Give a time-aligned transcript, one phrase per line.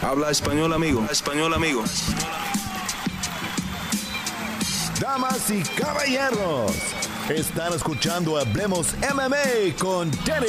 [0.00, 1.04] Habla español, amigo.
[1.10, 1.82] español, amigo.
[5.00, 6.72] Damas y caballeros,
[7.28, 10.46] están escuchando Hablemos MMA con Danny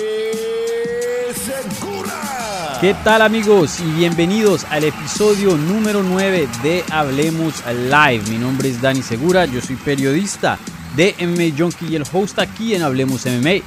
[1.34, 2.78] Segura.
[2.80, 8.30] ¿Qué tal amigos y bienvenidos al episodio número 9 de Hablemos Live?
[8.30, 10.60] Mi nombre es Dani Segura, yo soy periodista
[10.96, 13.64] de MMA Junkie y el host aquí en Hablemos MMA.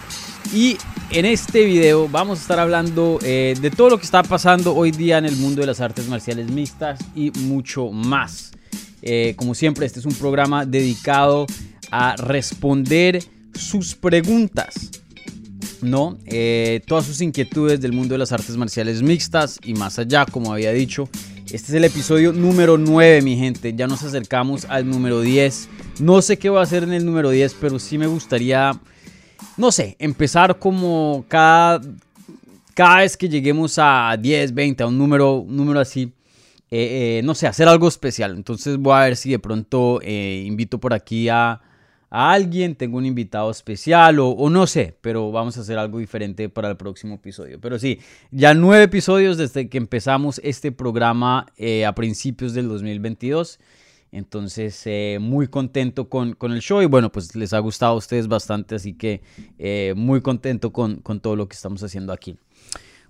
[0.52, 0.78] Y
[1.12, 4.90] en este video vamos a estar hablando eh, de todo lo que está pasando hoy
[4.90, 8.52] día en el mundo de las artes marciales mixtas y mucho más.
[9.02, 11.46] Eh, como siempre, este es un programa dedicado
[11.90, 14.90] a responder sus preguntas,
[15.82, 16.16] ¿no?
[16.24, 20.52] Eh, todas sus inquietudes del mundo de las artes marciales mixtas y más allá, como
[20.52, 21.10] había dicho.
[21.46, 23.74] Este es el episodio número 9, mi gente.
[23.74, 25.68] Ya nos acercamos al número 10.
[26.00, 28.80] No sé qué va a hacer en el número 10, pero sí me gustaría
[29.56, 31.80] no sé, empezar como cada,
[32.74, 36.12] cada vez que lleguemos a 10, 20, a un número, número así,
[36.70, 38.34] eh, eh, no sé, hacer algo especial.
[38.34, 41.60] Entonces voy a ver si de pronto eh, invito por aquí a,
[42.08, 46.68] alguien, tengo un invitado especial o, no sé, pero vamos a hacer algo diferente para
[46.68, 47.58] el próximo episodio.
[47.58, 51.46] Pero sí, ya nueve episodios desde que empezamos este programa
[51.86, 53.58] a principios del 2022.
[54.12, 58.28] Entonces, eh, muy contento con, el show y bueno, pues les ha gustado a ustedes
[58.28, 59.22] bastante, así que
[59.58, 62.36] eh, muy contento con, todo lo que estamos haciendo aquí.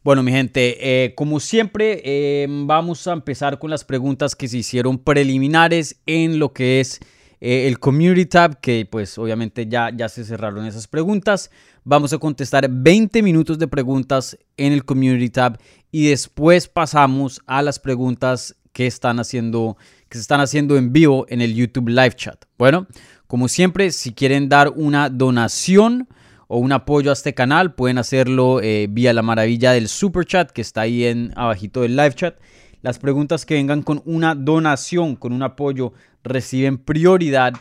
[0.05, 4.99] Bueno, mi gente, eh, como siempre, vamos a empezar con las preguntas que se hicieron
[4.99, 7.01] preliminares en lo que es
[7.41, 11.51] el Community Tab, que pues obviamente ya, ya se cerraron esas preguntas.
[11.83, 15.59] Vamos a contestar 20 minutos de preguntas en el Community Tab
[15.91, 19.77] y después pasamos a las preguntas que están haciendo
[20.13, 22.45] que se están haciendo en vivo en el YouTube Live Chat.
[22.59, 22.87] Bueno,
[23.27, 26.07] como siempre, si quieren dar una donación
[26.49, 30.51] o un apoyo a este canal, pueden hacerlo eh, vía la maravilla del Super Chat
[30.51, 32.35] que está ahí en abajito del Live Chat.
[32.83, 37.55] Las preguntas que vengan con una donación, con un apoyo, reciben prioridad,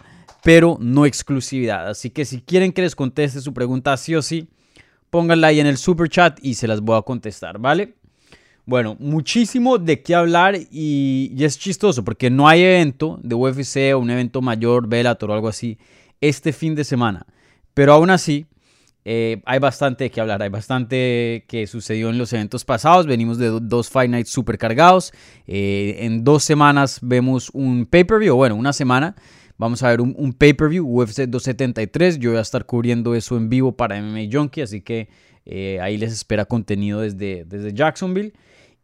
[0.43, 1.87] pero no exclusividad.
[1.87, 4.49] Así que si quieren que les conteste su pregunta sí o sí,
[5.09, 7.95] pónganla ahí en el Super Chat y se las voy a contestar, ¿vale?
[8.65, 13.99] Bueno, muchísimo de qué hablar y, es chistoso porque no hay evento de UFC o
[13.99, 15.77] un evento mayor, Bellator o algo así
[16.21, 17.25] este fin de semana.
[17.73, 18.45] Pero aún así,
[19.03, 23.07] eh, hay bastante de qué hablar, hay bastante que sucedió en los eventos pasados.
[23.07, 25.11] Venimos de dos Fight Nights super cargados.
[25.47, 29.15] Eh, en dos semanas vemos un pay-per-view, bueno, una semana.
[29.57, 32.19] Vamos a ver un, pay-per-view UFC 273.
[32.19, 35.09] Yo voy a estar cubriendo eso en vivo para MMA Junkie, así que
[35.45, 38.33] eh, ahí les espera contenido desde, desde Jacksonville.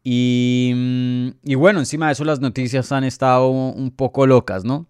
[0.04, 4.86] Y, y, bueno, encima de eso las noticias han estado un poco locas, ¿no?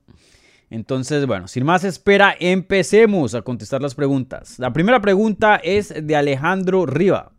[0.71, 4.59] Entonces, bueno, sin más espera, empecemos a contestar las preguntas.
[4.59, 7.33] La primera pregunta es de Alejandro Riva.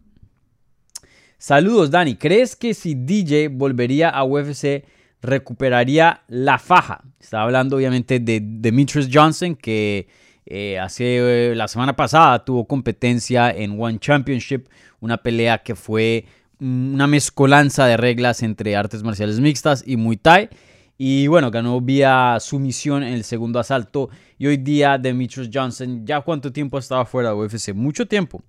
[1.38, 2.16] Saludos, Dani.
[2.16, 4.84] ¿Crees que si DJ volvería a UFC
[5.22, 7.04] recuperaría la faja?
[7.20, 10.08] Está hablando obviamente de Demetrius Johnson, que
[10.46, 14.68] eh, hace eh, la semana pasada tuvo competencia en One Championship,
[15.00, 16.26] una pelea que fue
[16.60, 20.50] una mezcolanza de reglas entre artes marciales mixtas y Muay Thai.
[20.98, 24.10] Y bueno, ganó vía sumisión en el segundo asalto.
[24.38, 27.74] Y hoy día Demetrius Johnson, ¿ya cuánto tiempo estaba fuera de UFC?
[27.74, 28.44] Mucho tiempo.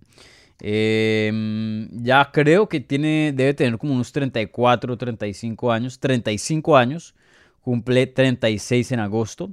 [0.60, 6.00] Em, ya creo que tiene, debe tener como unos 34, 35 años.
[6.00, 7.14] 35 años.
[7.60, 9.52] Cumple 36 en agosto.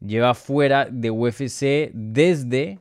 [0.00, 2.80] Lleva fuera de UFC desde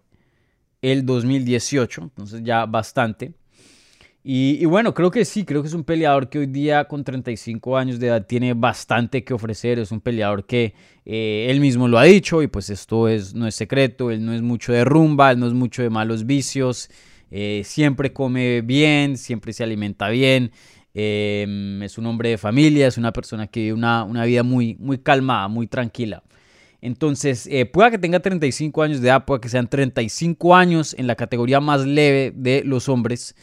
[0.82, 2.02] el 2018.
[2.02, 3.34] Entonces ya bastante.
[4.26, 7.76] Y, bueno, creo que sí, creo que es un peleador que hoy día con 35
[7.76, 10.74] años de edad tiene bastante que ofrecer, es un peleador que
[11.06, 14.34] eh, él mismo lo ha dicho y pues esto es, no es secreto, él no
[14.34, 16.90] es mucho de rumba, él no es mucho de malos vicios,
[17.32, 20.52] eh, siempre come bien, siempre se alimenta bien,
[20.94, 24.78] em, es un hombre de familia, es una persona que vive una, una vida muy,
[24.80, 26.24] muy calmada, muy tranquila.
[26.80, 31.08] Entonces, eh, pueda que tenga 35 años de edad, pueda que sean 35 años en
[31.08, 33.36] la categoría más leve de los hombres.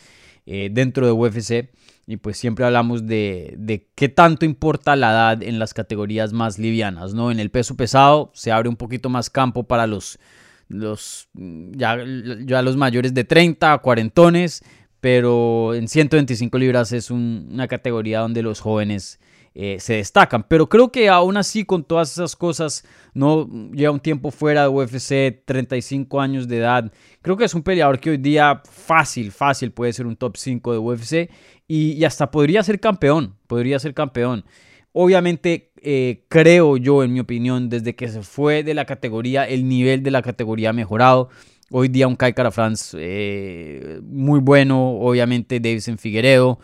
[0.52, 1.70] Eh, dentro de UFC.
[2.08, 6.58] Y pues siempre hablamos de, de, qué tanto importa la edad en las categorías más
[6.58, 7.30] livianas, ¿no?
[7.30, 10.18] En el peso pesado se abre un poquito más campo para los,
[10.66, 11.98] los ya,
[12.44, 14.64] ya los mayores de 30 a cuarentones,
[15.00, 19.20] pero en 125 libras es una categoría donde los jóvenes
[19.52, 20.44] eh, se destacan.
[20.46, 24.68] Pero creo que aún así, con todas esas cosas, no lleva un tiempo fuera de
[24.68, 26.92] UFC, 35 años de edad.
[27.20, 30.72] Creo que es un peleador que hoy día fácil, fácil puede ser un top 5
[30.72, 31.30] de UFC
[31.66, 33.34] y, hasta podría ser campeón.
[33.48, 34.44] Podría ser campeón.
[34.92, 39.68] Obviamente, eh, creo yo, en mi opinión, desde que se fue de la categoría, el
[39.68, 41.28] nivel de la categoría ha mejorado.
[41.72, 46.58] Hoy día un Kai Cara France eh, muy bueno, obviamente Davison Figueredo,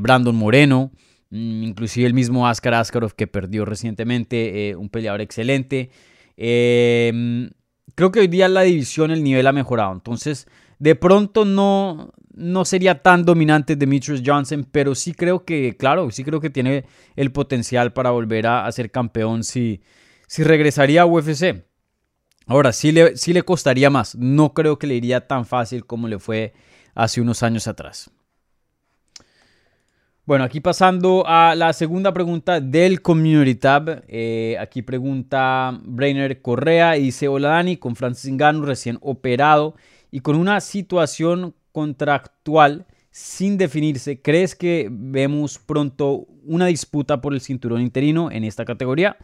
[0.00, 0.92] Brandon Moreno,
[1.30, 5.90] inclusive el mismo Askar Askarov que perdió recientemente, eh, un peleador excelente.
[6.36, 7.50] Em,
[7.94, 10.46] creo que hoy día la división, el nivel ha mejorado, entonces
[10.78, 16.22] de pronto no, no sería tan dominante Demetrius Johnson, pero sí creo que, claro, sí
[16.22, 16.84] creo que tiene
[17.16, 19.82] el potencial para volver a, ser campeón si,
[20.26, 21.64] si regresaría a UFC.
[22.46, 24.14] Ahora, sí le, sí le costaría más.
[24.14, 26.52] No creo que le iría tan fácil como le fue
[26.94, 28.10] hace unos años atrás.
[30.26, 34.02] Bueno, aquí pasando a la segunda pregunta del Community Tab.
[34.08, 39.76] Eh, aquí pregunta Brainer Correa y dice: Hola Dani, con Francis Ngannou recién operado
[40.10, 47.40] y con una situación contractual sin definirse, ¿crees que vemos pronto una disputa por el
[47.40, 49.16] cinturón interino en esta categoría?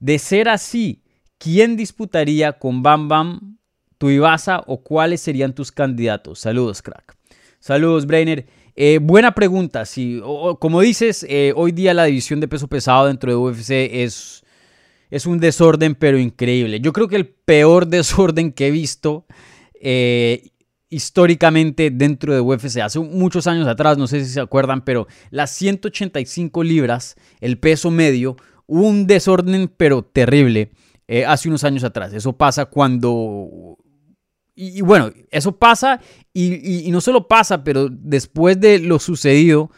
[0.00, 1.02] De ser así,
[1.36, 3.58] ¿quién disputaría con Bam Bam,
[3.98, 6.38] tu Ibasa o cuáles serían tus candidatos?
[6.38, 7.18] Saludos, crack.
[7.60, 8.46] Saludos, Brainer.
[8.74, 9.84] Eh, buena pregunta.
[9.84, 10.20] Sí,
[10.58, 14.44] como dices, eh, hoy día la división de peso pesado dentro de UFC es,
[15.10, 16.80] es un desorden, pero increíble.
[16.80, 19.26] Yo creo que el peor desorden que he visto
[19.80, 20.50] eh,
[20.88, 22.78] históricamente dentro de UFC.
[22.78, 27.90] Hace muchos años atrás, no sé si se acuerdan, pero las 185 libras, el peso
[27.90, 28.36] medio,
[28.66, 30.70] un desorden pero terrible
[31.26, 32.14] hace unos años atrás.
[32.14, 33.76] Eso pasa cuando...
[34.54, 36.00] Y, bueno, eso pasa
[36.34, 39.70] y, no solo pasa, pero después de lo sucedido,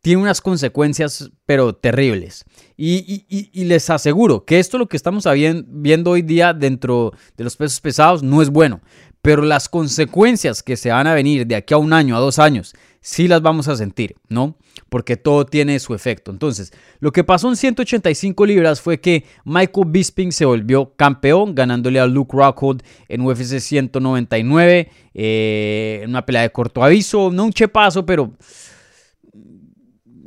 [0.00, 2.44] tiene unas consecuencias pero terribles.
[2.76, 5.24] Y, les aseguro que esto lo que estamos
[5.68, 8.80] viendo hoy día dentro de los pesos pesados no es bueno
[9.22, 12.38] pero las consecuencias que se van a venir de aquí a un año, a dos
[12.38, 14.56] años, sí las vamos a sentir, ¿no?
[14.88, 16.30] Porque todo tiene su efecto.
[16.30, 22.00] Entonces, lo que pasó en 185 libras fue que Michael Bisping se volvió campeón, ganándole
[22.00, 27.52] a Luke Rockhold en UFC 199, eh, en una pelea de corto aviso, no un
[27.52, 28.32] chepazo, pero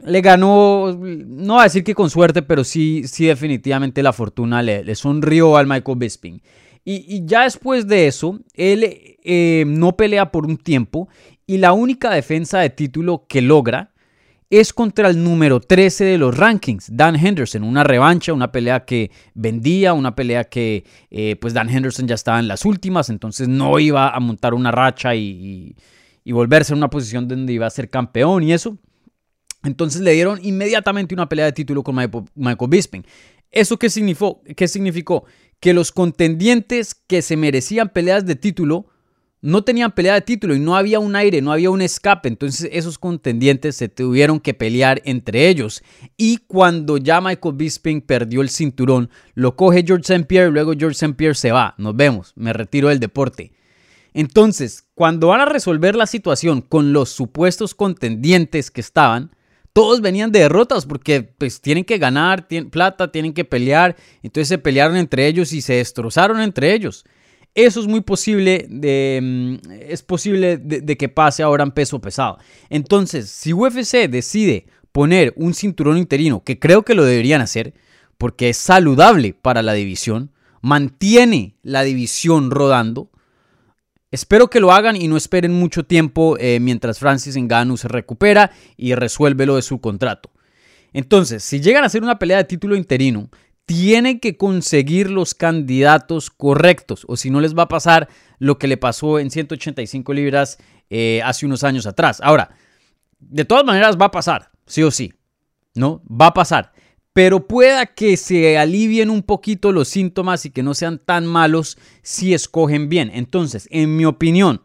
[0.03, 4.63] le ganó, no va a decir que con suerte, pero sí, sí definitivamente la fortuna
[4.63, 6.41] le, le sonrió al Michael Bisping.
[6.83, 11.09] Y, ya después de eso, él eh, no pelea por un tiempo
[11.45, 13.91] y la única defensa de título que logra
[14.51, 19.09] es contra el número 13 de los rankings, Dan Henderson, una revancha, una pelea que
[19.33, 23.79] vendía, una pelea que eh, pues Dan Henderson ya estaba en las últimas, entonces no
[23.79, 25.75] iba a montar una racha y,
[26.25, 28.77] volverse en una posición donde iba a ser campeón y eso.
[29.63, 33.05] Entonces le dieron inmediatamente una pelea de título con Michael Bisping.
[33.51, 34.41] ¿Eso qué significó?
[34.55, 35.25] ¿Qué significó?
[35.61, 38.87] Que los contendientes que se merecían peleas de título
[39.41, 42.27] no tenían pelea de título y no había un aire, no había un escape.
[42.27, 45.81] Entonces esos contendientes se tuvieron que pelear entre ellos.
[46.17, 50.25] Y cuando ya Michael Bisping perdió el cinturón, lo coge George St.
[50.25, 51.15] Pierre y luego George St.
[51.15, 51.73] Pierre se va.
[51.77, 53.53] Nos vemos, me retiro del deporte.
[54.13, 59.31] Entonces, cuando van a resolver la situación con los supuestos contendientes que estaban,
[59.73, 64.47] todos venían de derrotas porque pues tienen que ganar tienen plata, tienen que pelear, entonces
[64.47, 67.05] se pelearon entre ellos y se destrozaron entre ellos.
[67.53, 72.37] Eso es muy posible, de, mm, es posible de, que pase ahora en peso pesado.
[72.69, 77.73] Entonces, si UFC decide poner un cinturón interino, que creo que lo deberían hacer,
[78.17, 80.31] porque es saludable para la división,
[80.61, 83.09] mantiene la división rodando,
[84.11, 88.51] Espero que lo hagan y no esperen mucho tiempo eh, mientras Francis Ngannou se recupera
[88.75, 90.31] y resuelve lo de su contrato.
[90.91, 93.29] Entonces, si llegan a hacer una pelea de título interino,
[93.65, 98.67] tienen que conseguir los candidatos correctos, o si no les va a pasar lo que
[98.67, 100.57] le pasó en 185 libras
[100.89, 102.19] eh, hace unos años atrás.
[102.21, 102.49] Ahora,
[103.19, 105.13] de todas maneras va a pasar, sí o sí,
[105.73, 106.03] ¿no?
[106.09, 106.73] Va a pasar
[107.13, 111.77] pero pueda que se alivien un poquito los síntomas y que no sean tan malos
[112.01, 113.11] si escogen bien.
[113.13, 114.61] Entonces, en mi opinión,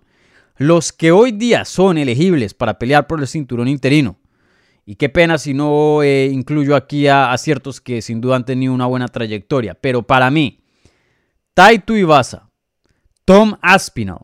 [0.57, 4.19] los que hoy día son elegibles para pelear por el cinturón interino,
[4.88, 8.73] y qué pena si no eh, incluyo aquí a, ciertos que sin duda han tenido
[8.73, 10.61] una buena trayectoria, pero para mí,
[11.55, 12.49] Taito Ibasa,
[13.25, 14.21] Tom Aspinall,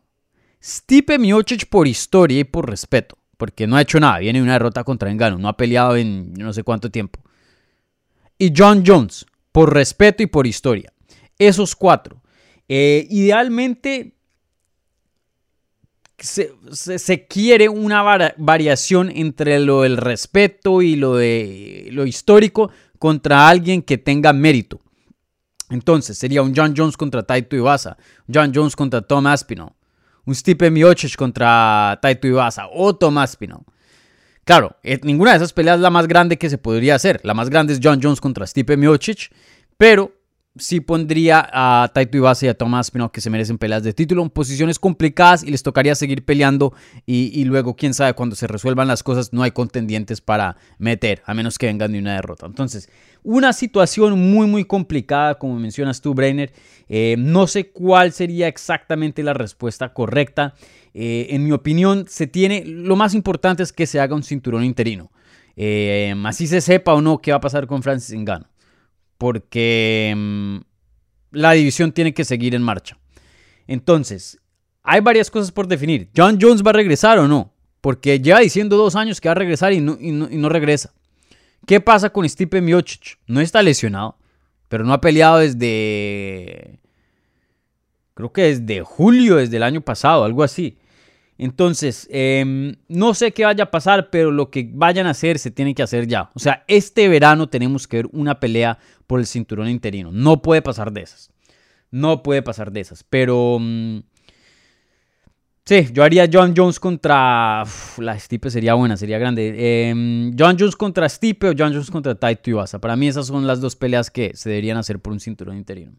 [0.62, 4.84] Stipe Miocic por historia y por respeto, porque no ha hecho nada, viene una derrota
[4.84, 7.18] contra Engano, no ha peleado en no sé cuánto tiempo
[8.42, 10.92] y John Jones, por respeto y por historia.
[11.38, 12.20] Esos cuatro.
[12.68, 14.16] Eh, idealmente
[16.18, 18.02] se, quiere una
[18.36, 24.80] variación entre lo del respeto y lo de lo histórico contra alguien que tenga mérito.
[25.70, 27.96] Entonces sería un John Jones contra Taito Iwasa,
[28.32, 29.72] John Jones contra Tom Aspinall,
[30.24, 33.62] un Stipe Miocic contra Taito Iwasa o Tom Aspinall.
[34.44, 37.20] Claro, eh, ninguna de esas peleas es la más grande que se podría hacer.
[37.22, 39.30] La más grande es John Jones contra Stipe Miocic,
[39.76, 40.12] pero
[40.56, 44.22] sí pondría a Taito Ibasa y a Tomás Pino que se merecen peleas de título
[44.22, 46.74] en posiciones complicadas y les tocaría seguir peleando
[47.06, 51.32] y, luego quién sabe cuando se resuelvan las cosas no hay contendientes para meter a
[51.32, 52.46] menos que vengan de una derrota.
[52.46, 52.90] Entonces
[53.22, 56.52] una situación muy muy complicada como mencionas tú Brainer.
[56.88, 60.54] Eh, no sé cuál sería exactamente la respuesta correcta
[60.94, 64.64] eh, en mi opinión se tiene lo más importante es que se haga un cinturón
[64.64, 65.10] interino
[65.56, 68.52] eh, así se sepa o no qué va a pasar con Francis Ngannou
[69.22, 70.56] porque mm,
[71.30, 72.98] la división tiene que seguir en marcha.
[73.68, 74.40] Entonces,
[74.82, 76.10] hay varias cosas por definir.
[76.16, 77.52] ¿John Jones va a regresar o no?
[77.80, 80.92] Porque lleva diciendo dos años que va a regresar y no, y no, regresa.
[81.66, 83.20] ¿Qué pasa con Stipe Miocic?
[83.28, 84.18] No está lesionado,
[84.68, 86.80] pero no ha peleado desde...
[88.14, 90.78] Creo que desde julio, desde el año pasado, algo así.
[91.38, 95.50] Entonces, em, no sé qué vaya a pasar, pero lo que vayan a hacer se
[95.50, 96.30] tiene que hacer ya.
[96.34, 100.10] O sea, este verano tenemos que ver una pelea por el cinturón interino.
[100.12, 101.30] No puede pasar de esas.
[101.90, 103.04] No puede pasar de esas.
[103.04, 103.58] Pero...
[103.60, 104.00] Mm,
[105.64, 107.64] sí, yo haría John Jones contra...
[107.98, 109.88] la Stipe sería buena, sería grande.
[109.88, 112.78] Em, John Jones contra Stipe o John Jones contra Taito Iwasa.
[112.78, 115.92] Para mí esas son las dos peleas que se deberían hacer por un cinturón interino.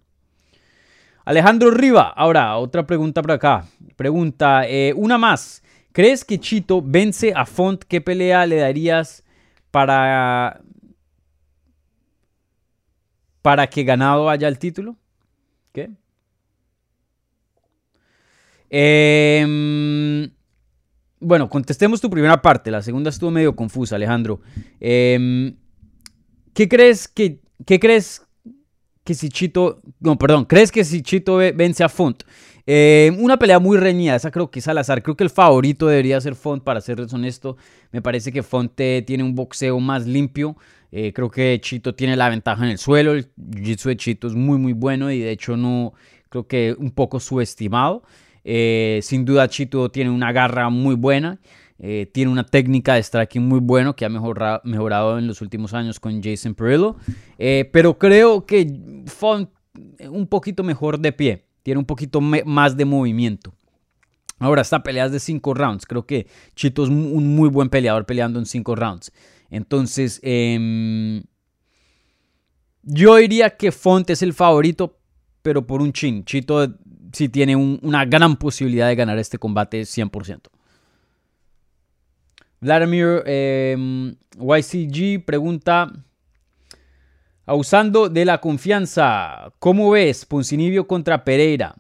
[1.26, 3.66] Alejandro Riva, ahora otra pregunta por acá.
[3.96, 5.64] Pregunta, eh, una más.
[5.94, 7.84] ¿Crees que Chito vence a Font?
[7.84, 9.24] ¿Qué pelea le darías
[9.72, 10.62] para,
[13.42, 14.98] para que ganado haya el título?
[15.72, 15.92] ¿Qué?
[18.70, 20.32] Em,
[21.20, 22.72] bueno, contestemos tu primera parte.
[22.72, 24.42] La segunda estuvo medio confusa, Alejandro.
[24.80, 25.56] Em,
[26.54, 28.26] ¿Qué crees que, qué crees
[29.04, 32.24] que si Chito, no, perdón, ¿crees que si Chito vence a Font?
[32.66, 35.04] Eh, una pelea muy reñida, esa creo que es al azar.
[35.04, 37.58] Creo que el favorito debería ser Font, para serles honesto.
[37.92, 40.56] Me parece que Font tiene un boxeo más limpio.
[40.92, 43.14] Eh, creo que Chito tiene la ventaja en el suelo.
[43.14, 45.94] El jiu-jitsu de Chito es muy, muy bueno y de hecho no
[46.30, 48.04] creo que un poco subestimado.
[48.46, 51.40] Eh, sin duda Chito tiene una garra muy buena.
[51.86, 55.74] Eh, tiene una técnica de striking muy bueno que ha mejorado, mejorado en los últimos
[55.74, 56.96] años con Jason Perillo.
[57.38, 59.50] Eh, pero creo que Font
[60.10, 61.46] un poquito mejor de pie.
[61.62, 63.54] Tiene un poquito más de movimiento.
[64.40, 65.86] Ahora, esta pelea es de 5 rounds.
[65.86, 66.26] Creo que
[66.56, 69.12] Chito es un muy buen peleador peleando en 5 rounds.
[69.50, 71.22] Entonces, em,
[72.82, 75.00] yo diría que Font es el favorito,
[75.42, 76.24] pero por un chin.
[76.24, 76.76] Chito
[77.12, 80.50] sí tiene una gran posibilidad de ganar este combate 100%.
[82.64, 85.92] Vladimir em, YCG pregunta,
[87.46, 91.76] usando de la confianza, ¿cómo ves Poncinibio contra Pereira?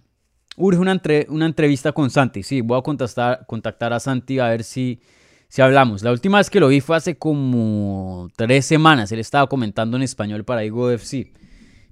[0.58, 2.44] Urge una, una entrevista con Santi.
[2.44, 5.00] Sí, voy a contactar, contactar a Santi a ver si,
[5.48, 6.04] si hablamos.
[6.04, 9.10] La última vez que lo vi fue hace como tres semanas.
[9.14, 11.32] Él estaba comentando en español para Igo FC.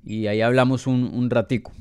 [0.04, 1.72] Y ahí hablamos un, un ratico.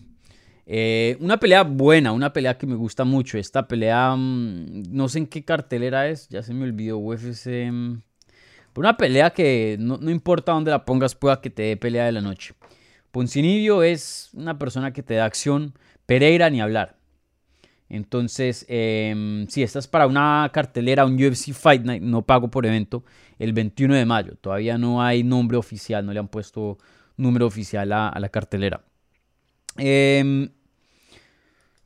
[0.72, 3.36] Eh, una pelea buena, una pelea que me gusta mucho.
[3.38, 7.68] Esta pelea, mm, no sé en qué cartelera es, ya se me olvidó, UFC.
[7.72, 8.00] Mm,
[8.76, 12.20] una pelea que no, importa dónde la pongas, pueda que te dé pelea de la
[12.20, 12.54] noche.
[13.10, 15.74] Poncinibio es una persona que te da acción,
[16.06, 16.96] Pereira ni hablar.
[17.88, 23.04] Entonces, eh, si estás para una cartelera, un UFC Fight Night, no pago por evento,
[23.40, 24.36] el 21 de mayo.
[24.40, 26.78] Todavía no hay nombre oficial, no le han puesto
[27.16, 28.84] número oficial a, a la cartelera.
[29.76, 30.50] Eh,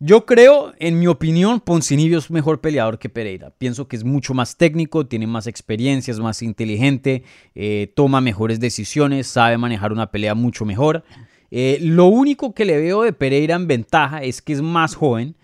[0.04, 3.54] yo creo, en mi opinión, Poncinibio es mejor peleador que Pereira.
[3.56, 7.22] Pienso que es mucho más técnico, tiene más experiencia, es más inteligente,
[7.54, 11.04] eh, toma mejores decisiones, sabe manejar una pelea mucho mejor.
[11.50, 15.36] Eh, lo único que le veo de Pereira en ventaja es que es más joven,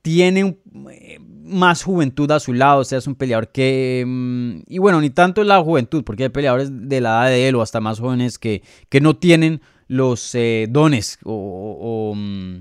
[0.00, 0.56] tiene
[0.92, 4.04] eh, más juventud a su lado, o sea, es un peleador que...
[4.06, 7.56] Mm, y bueno, ni tanto la juventud, porque hay peleadores de la edad de él
[7.56, 10.36] o hasta más jóvenes que, que no tienen los
[10.68, 12.12] dones o...
[12.14, 12.58] Mm,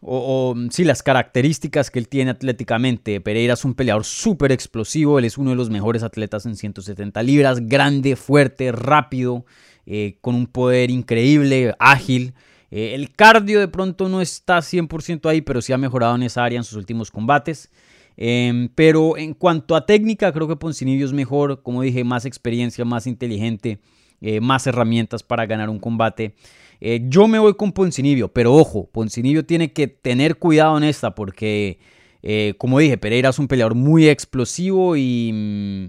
[0.00, 3.20] o, sí, las características que él tiene atléticamente.
[3.20, 7.22] Pereira es un peleador súper explosivo, él es uno de los mejores atletas en 170
[7.22, 9.46] libras, grande, fuerte, rápido,
[9.86, 12.34] eh, con un poder increíble, ágil.
[12.70, 16.44] Eh, el cardio de pronto no está 100% ahí, pero sí ha mejorado en esa
[16.44, 17.70] área en sus últimos combates.
[18.16, 22.84] Em, pero en cuanto a técnica, creo que Poncinibio es mejor, como dije, más experiencia,
[22.84, 23.78] más inteligente,
[24.20, 26.34] eh, más herramientas para ganar un combate.
[26.80, 31.14] Eh, yo me voy con Poncinibio, pero ojo, Poncinibio tiene que tener cuidado en esta
[31.14, 31.78] porque,
[32.22, 35.30] eh, como dije, Pereira es un peleador muy explosivo y...
[35.32, 35.86] Mm,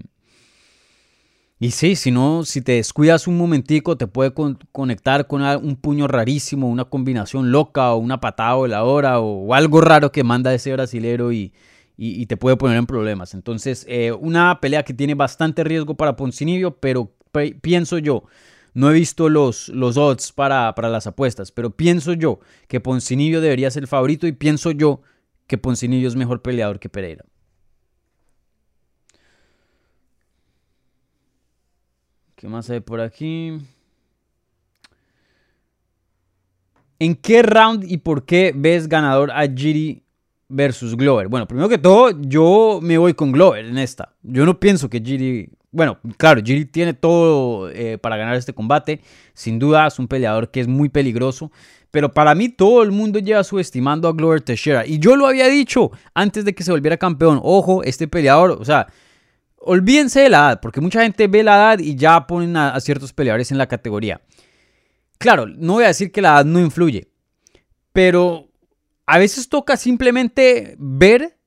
[1.60, 4.32] y sí, si no, si te descuidas un momentico, te puede
[4.70, 10.12] conectar con un puño rarísimo, una combinación loca o una patada voladora o, algo raro
[10.12, 11.52] que manda ese brasilero y,
[11.96, 13.34] y, te puede poner en problemas.
[13.34, 17.12] Entonces, eh, una pelea que tiene bastante riesgo para Poncinibio, pero
[17.60, 18.22] pienso yo,
[18.78, 23.40] No he visto los, los odds para, para las apuestas, pero pienso yo que Poncinillo
[23.40, 25.00] debería ser el favorito y pienso yo
[25.48, 27.24] que Poncinillo es mejor peleador que Pereira.
[32.36, 33.58] ¿Qué más hay por aquí?
[37.00, 40.04] ¿En qué round y por qué ves ganador a Giri
[40.46, 41.26] versus Glover?
[41.26, 44.14] Bueno, primero que todo, yo me voy con Glover en esta.
[44.22, 45.50] Yo no pienso que Giri.
[45.70, 49.00] Bueno, claro, Giri tiene todo eh, para ganar este combate.
[49.34, 51.52] Sin duda, es un peleador que es muy peligroso.
[51.90, 54.86] Pero para mí, todo el mundo lleva subestimando a Glover Teixeira.
[54.86, 57.40] Y yo lo había dicho antes de que se volviera campeón.
[57.42, 58.86] Ojo, este peleador, o sea,
[59.56, 63.12] olvídense de la edad, porque mucha gente ve la edad y ya ponen a ciertos
[63.12, 64.20] peleadores en la categoría.
[65.18, 67.10] Claro, no voy a decir que la edad no influye,
[67.92, 68.48] pero
[69.04, 71.37] a veces toca simplemente ver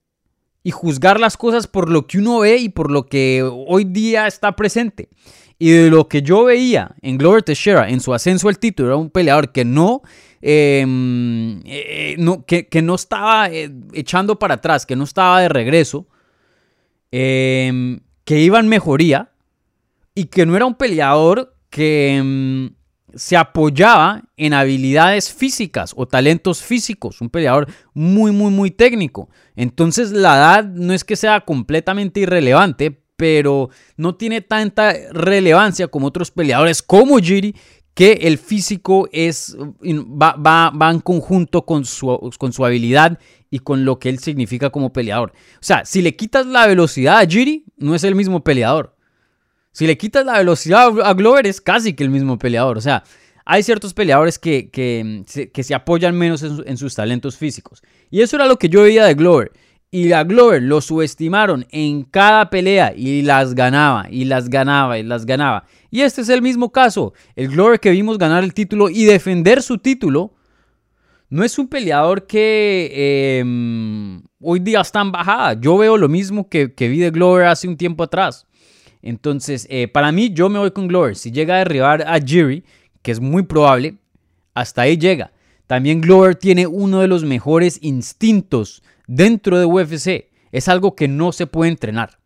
[0.64, 4.28] y juzgar las cosas por lo que uno ve y por lo que hoy día
[4.28, 5.10] está presente.
[5.58, 8.98] Y de lo que yo veía en Glover Teixeira en su ascenso al título, era
[8.98, 10.02] un peleador que no,
[10.42, 16.08] em, eh, no que, no estaba eh, echando para atrás, que no estaba de regreso,
[17.12, 19.32] em, que iba en mejoría
[20.16, 22.72] y que no era un peleador que em,
[23.16, 29.30] se apoyaba en habilidades físicas o talentos físicos, un peleador muy, muy, muy técnico.
[29.56, 36.08] Entonces la edad no es que sea completamente irrelevante, pero no tiene tanta relevancia como
[36.08, 37.56] otros peleadores como Jiri,
[37.94, 43.84] que el físico es, va, va, en conjunto con su, con su habilidad y con
[43.84, 45.34] lo que él significa como peleador.
[45.56, 48.96] O sea, si le quitas la velocidad a Jiri, no es el mismo peleador.
[49.72, 52.78] Si le quitas la velocidad a Glover es casi que el mismo peleador.
[52.78, 53.04] O sea,
[53.46, 57.82] hay ciertos peleadores que, que, se apoyan menos en, sus talentos físicos.
[58.10, 59.52] Y eso era lo que yo veía de Glover.
[59.90, 65.04] Y a Glover lo subestimaron en cada pelea y las ganaba, y las ganaba, y
[65.04, 65.66] las ganaba.
[65.90, 67.14] Y este es el mismo caso.
[67.36, 70.34] El Glover que vimos ganar el título y defender su título
[71.30, 75.54] no es un peleador que em, hoy día está en bajada.
[75.60, 78.48] Yo veo lo mismo que, que vi de Glover hace un tiempo atrás.
[79.02, 81.16] Entonces, eh, para mí, yo me voy con Glover.
[81.16, 82.64] Si llega a derribar a Jiri,
[83.02, 83.98] que es muy probable,
[84.54, 85.32] hasta ahí llega.
[85.68, 90.30] También Glover tiene uno de los mejores instintos dentro de UFC.
[90.52, 92.20] Es algo que no se puede entrenar.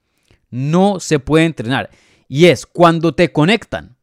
[0.50, 1.90] No se puede entrenar.
[2.28, 3.96] Y es cuando te conectan,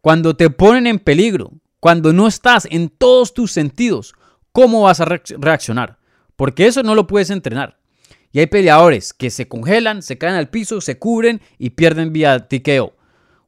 [0.00, 4.14] cuando te ponen en peligro, cuando no estás en todos tus sentidos,
[4.52, 5.98] ¿cómo vas a reaccionar?
[6.34, 7.77] Porque eso no lo puedes entrenar.
[8.32, 12.48] Y hay peleadores que se congelan, se caen al piso, se cubren y pierden vía
[12.48, 12.94] tiqueo.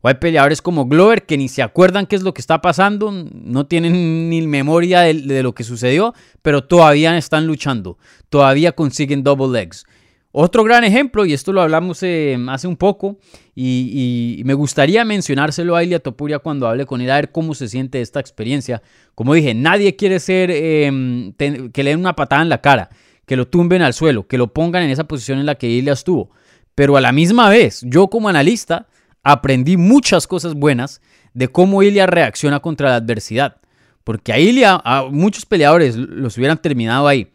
[0.03, 3.13] O hay peleadores como Glover que ni se acuerdan qué es lo que está pasando,
[3.13, 7.99] no tienen ni memoria de, lo que sucedió, pero todavía están luchando,
[8.31, 9.85] todavía consiguen double legs.
[10.33, 13.19] Otro gran ejemplo, y esto lo hablamos eh, hace un poco,
[13.55, 17.69] y, me gustaría mencionárselo a Ilia Topuria cuando hable con él, a ver cómo se
[17.69, 18.81] siente esta experiencia.
[19.15, 22.89] Como dije, nadie quiere ser em, que le den una patada en la cara
[23.31, 25.93] que lo tumben al suelo, que lo pongan en esa posición en la que Ilya
[25.93, 26.33] estuvo.
[26.75, 28.89] Pero a la misma vez, yo como analista
[29.23, 31.01] aprendí muchas cosas buenas
[31.33, 33.59] de cómo Ilya reacciona contra la adversidad.
[34.03, 37.31] Porque a Ilya, a muchos peleadores los hubieran terminado ahí.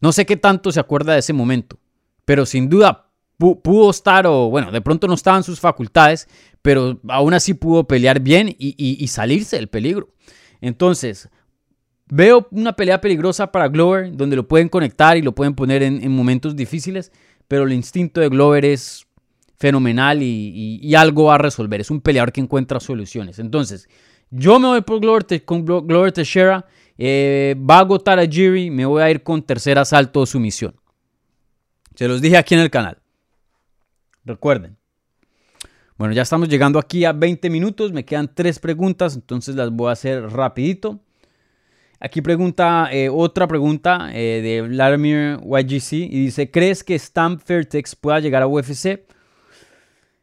[0.00, 1.78] No sé qué tanto se acuerda de ese momento,
[2.24, 6.26] pero sin duda pudo estar, o bueno, de pronto no estaban sus facultades,
[6.62, 10.08] pero aún así pudo pelear bien y, y salirse del peligro.
[10.62, 11.28] Entonces,
[12.08, 16.10] Veo una pelea peligrosa para Glover, donde lo pueden conectar y lo pueden poner en,
[16.12, 17.10] momentos difíciles,
[17.48, 19.06] pero el instinto de Glover es
[19.56, 21.80] fenomenal y, algo va a resolver.
[21.80, 23.40] Es un peleador que encuentra soluciones.
[23.40, 23.88] Entonces,
[24.30, 26.66] yo me voy por Glover, con Glover Teixeira.
[26.98, 28.70] Eh, va a agotar a Jiri.
[28.70, 30.74] Me voy a ir con tercer asalto o sumisión.
[31.94, 32.98] Se los dije aquí en el canal.
[34.24, 34.76] Recuerden.
[35.96, 37.92] Bueno, ya estamos llegando aquí a 20 minutos.
[37.92, 41.00] Me quedan tres preguntas, entonces las voy a hacer rapidito.
[41.98, 47.96] Aquí pregunta eh, otra pregunta eh, de Vladimir YGC y dice, ¿crees que Stamp Fairtex
[47.96, 49.06] pueda llegar a UFC?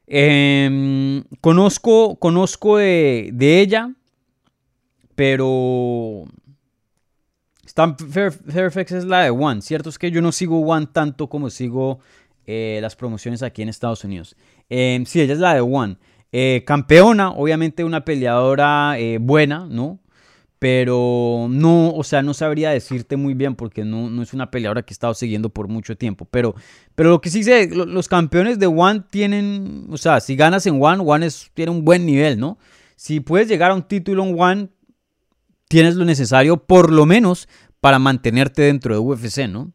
[0.05, 3.91] Em, conozco conozco de, ella,
[5.15, 6.25] pero
[7.67, 9.63] Stamp Fairtex es la de One.
[9.63, 11.99] Cierto es que yo no sigo One tanto como sigo
[12.45, 14.35] eh, las promociones aquí en Estados Unidos.
[14.69, 15.97] Em, sí, ella es la de One.
[16.65, 20.02] campeona, obviamente una peleadora buena, ¿no?
[20.63, 24.81] Pero no, o sea, no sabría decirte muy bien porque no, no es una peleadora
[24.81, 26.23] que he estado siguiendo por mucho tiempo.
[26.23, 26.55] Pero,
[26.95, 30.81] pero lo que sí sé, los campeones de One tienen, o sea, si ganas en
[30.81, 32.57] One, One es, tiene un buen nivel, ¿no?
[32.95, 34.69] Si puedes llegar a un título en One,
[35.67, 37.49] tienes lo necesario, por lo menos,
[37.81, 39.73] para mantenerte dentro de UFC, ¿no?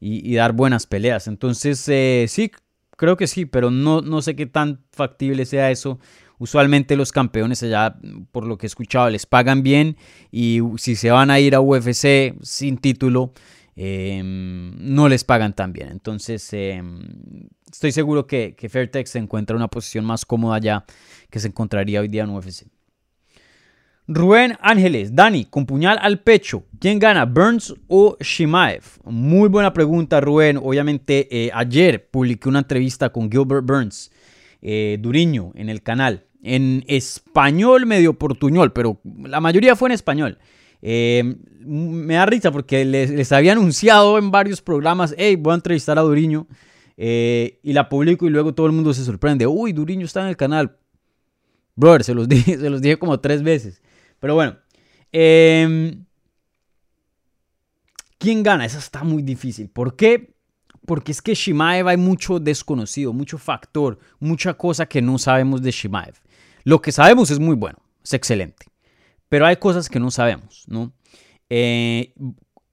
[0.00, 1.26] Y, dar buenas peleas.
[1.26, 2.50] Entonces, eh, sí,
[2.96, 5.98] creo que sí, pero no, no sé qué tan factible sea eso
[6.40, 7.96] Usualmente los campeones allá,
[8.32, 9.98] por lo que he escuchado, les pagan bien
[10.32, 13.34] y si se van a ir a UFC sin título,
[13.76, 15.88] em, no les pagan tan bien.
[15.90, 20.86] Entonces, em, estoy seguro que, que Fairtex se encuentra en una posición más cómoda ya
[21.28, 22.66] que se encontraría hoy día en UFC.
[24.08, 28.82] Rubén Ángeles, Dani, con puñal al pecho, ¿quién gana, Burns o Shimaev?
[29.04, 30.56] Muy buena pregunta, Rubén.
[30.56, 34.10] Obviamente, eh, ayer publiqué una entrevista con Gilbert Burns,
[34.62, 40.38] eh, Duriño, en el canal, en español medio portuñol, pero la mayoría fue en español.
[40.82, 45.98] Eh, me da risa porque les, había anunciado en varios programas, hey, voy a entrevistar
[45.98, 46.46] a Duriño,
[46.96, 50.36] y la publico y luego todo el mundo se sorprende, uy, Duriño está en el
[50.36, 50.76] canal.
[51.80, 53.82] Brother, se los dije, se los dije como tres veces.
[54.20, 54.56] Pero bueno.
[55.12, 56.04] Em,
[58.18, 58.66] ¿Quién gana?
[58.66, 59.70] Esa está muy difícil.
[59.70, 60.34] ¿Por qué?
[60.84, 65.70] Porque es que Shimaev hay mucho desconocido, mucho factor, mucha cosa que no sabemos de
[65.70, 66.14] Shimaev.
[66.64, 68.66] Lo que sabemos es muy bueno, es excelente.
[69.28, 70.92] Pero hay cosas que no sabemos, ¿no?
[71.48, 72.14] Eh,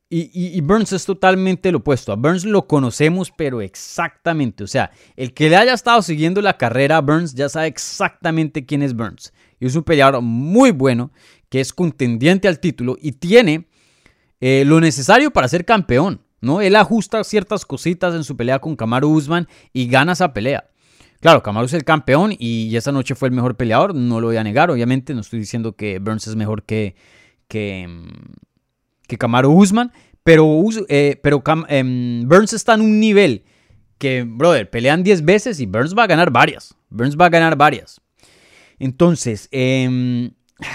[0.10, 2.14] y, Burns es totalmente lo opuesto.
[2.14, 4.64] A Burns lo conocemos, pero exactamente.
[4.64, 8.66] O sea, el que le haya estado siguiendo la carrera a Burns ya sabe exactamente
[8.66, 9.34] quién es Burns.
[9.60, 11.12] Es un peleador muy bueno,
[11.50, 13.68] que es contendiente al título y tiene
[14.40, 16.22] eh, lo necesario para ser campeón.
[16.40, 16.62] ¿no?
[16.62, 20.70] Él ajusta ciertas cositas en su pelea con Kamaru Usman y gana esa pelea.
[21.20, 24.38] Claro, Kamaru es el campeón y esa noche fue el mejor peleador, no lo voy
[24.38, 25.14] a negar, obviamente.
[25.14, 26.96] No estoy diciendo que Burns es mejor que,
[27.48, 27.88] que,
[29.08, 29.92] que Kamaru Usman,
[30.24, 33.46] pero, eh, pero em, Burns está en un nivel
[33.98, 36.76] que, brother, pelean 10 veces y Burns va a ganar varias.
[36.90, 38.00] Burns va a ganar varias.
[38.78, 40.32] Entonces, em,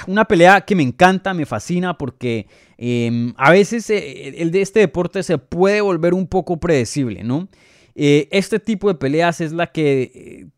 [0.06, 2.46] una pelea que me encanta, me fascina, porque
[2.78, 7.48] em, a veces eh, el de este deporte se puede volver un poco predecible, ¿no?
[7.94, 10.48] Eh, este tipo de peleas es la que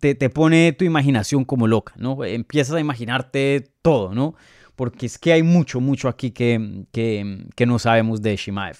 [0.00, 2.24] te, te, pone tu imaginación como loca, ¿no?
[2.24, 4.34] Empiezas a imaginarte todo, ¿no?
[4.80, 8.78] porque es que hay mucho, mucho aquí que, que, no sabemos de Shimaev.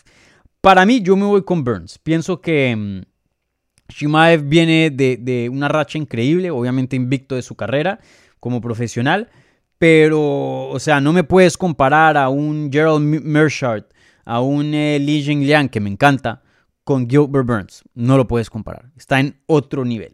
[0.63, 1.99] Para mí, yo me voy con Burns.
[1.99, 3.01] Pienso que mm,
[3.87, 8.01] Shimaev viene de, una racha increíble, obviamente invicto de su carrera
[8.39, 9.29] como profesional,
[9.77, 13.85] pero, o sea, no me puedes comparar a un Gerald Mershard,
[14.25, 16.41] a un eh, Li Jingliang, que me encanta,
[16.91, 17.85] con Gilbert Burns.
[17.95, 18.91] No lo puedes comparar.
[18.97, 20.13] Está en otro nivel.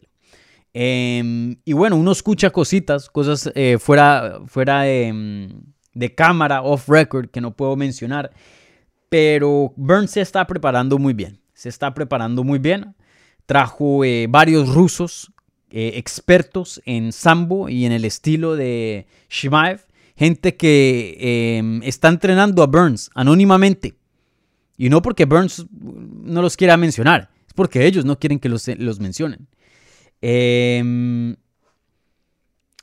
[0.74, 6.86] Em, y bueno, uno escucha cositas, cosas eh, fuera, fuera de, mm, de cámara, off
[6.86, 8.30] record, que no puedo mencionar.
[9.08, 11.40] Pero Burns se está preparando muy bien.
[11.54, 12.94] Se está preparando muy bien.
[13.46, 15.32] Trajo eh, varios rusos
[15.70, 19.86] eh, expertos en sambo y en el estilo de Shimaev.
[20.14, 23.94] Gente que em, está entrenando a Burns anónimamente.
[24.76, 27.30] Y no porque Burns no los quiera mencionar.
[27.46, 29.48] Es porque ellos no quieren que los, los mencionen.
[30.20, 31.36] Eh,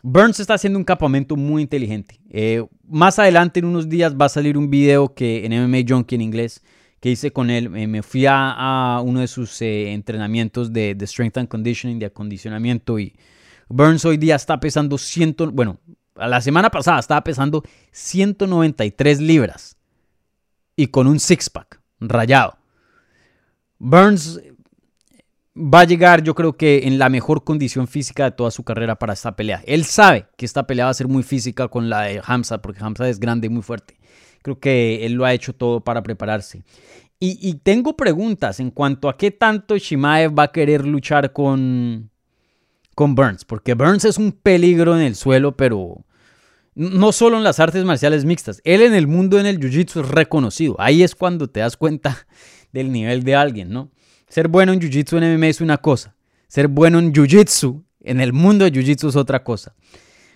[0.06, 2.20] Burns está haciendo un campamento muy inteligente.
[2.30, 6.16] Eh, más adelante, en unos días, va a salir un video que en MMA Junkie
[6.16, 6.62] en inglés
[7.00, 7.72] que hice con él.
[7.74, 13.00] Eh, me fui a, uno de sus eh, entrenamientos de, Strength and Conditioning, de acondicionamiento.
[13.00, 13.16] Y
[13.70, 15.80] Burns hoy día está pesando 100, bueno,
[16.18, 19.78] la semana pasada estaba pesando 193 libras
[20.76, 22.58] y con un six pack rayado.
[23.80, 24.39] Burns
[25.56, 28.96] va a llegar, yo creo que en la mejor condición física de toda su carrera
[28.96, 29.62] para esta pelea.
[29.66, 32.84] Él sabe que esta pelea va a ser muy física con la de Hamza, porque
[32.84, 34.00] Hamza es grande y muy fuerte.
[34.42, 36.63] Creo que él lo ha hecho todo para prepararse.
[37.26, 42.12] Y, tengo preguntas en cuanto a qué tanto Shimaev va a querer luchar con,
[42.96, 46.04] con Burns, porque Burns es un peligro en el suelo, pero
[46.76, 48.62] no solo en las artes marciales mixtas.
[48.64, 50.76] Él en el mundo en el jiu-jitsu es reconocido.
[50.80, 52.28] Ahí es cuando te das cuenta
[52.72, 53.92] del nivel de alguien, ¿no?
[54.34, 56.16] Ser bueno en Jiu-Jitsu en MMA es una cosa.
[56.48, 59.76] Ser bueno en Jiu-Jitsu, en el mundo de Jiu-Jitsu es otra cosa.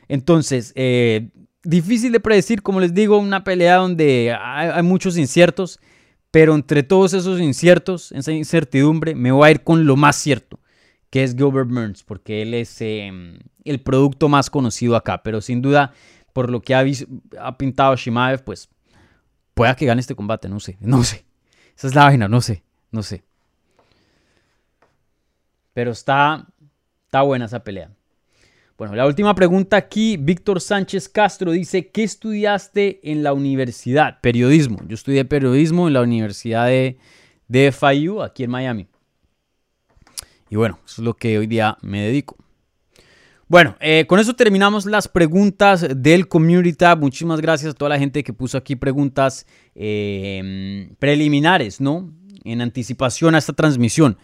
[0.07, 1.29] Entonces, eh,
[1.63, 5.79] difícil de predecir, como les digo, una pelea donde hay, muchos inciertos,
[6.29, 10.59] pero entre todos esos inciertos, esa incertidumbre, me voy a ir con lo más cierto,
[11.09, 15.63] que es Gilbert Burns, porque él es em, el producto más conocido acá, pero sin
[15.63, 15.93] duda,
[16.37, 16.85] por lo que ha,
[17.57, 18.69] pintado Shimaev, pues
[19.55, 21.25] pueda que gane este combate, no sé, no sé.
[21.75, 23.23] Esa es la vaina, no sé, no sé.
[25.73, 26.45] Pero está,
[27.05, 27.89] está buena esa pelea.
[28.77, 34.21] Bueno, la última pregunta aquí, Víctor Sánchez Castro dice, ¿qué estudiaste en la universidad?
[34.21, 34.77] Periodismo.
[34.87, 36.99] Yo estudié periodismo en la Universidad de,
[37.47, 38.87] de FIU, aquí en Miami.
[40.51, 42.37] Y bueno, eso es lo que hoy día me dedico.
[43.49, 46.99] Bueno, eh, con eso terminamos las preguntas del Community Tab.
[46.99, 52.11] Muchísimas gracias a toda la gente que puso aquí preguntas eh, preliminares, ¿no?
[52.43, 54.17] En anticipación a esta transmisión.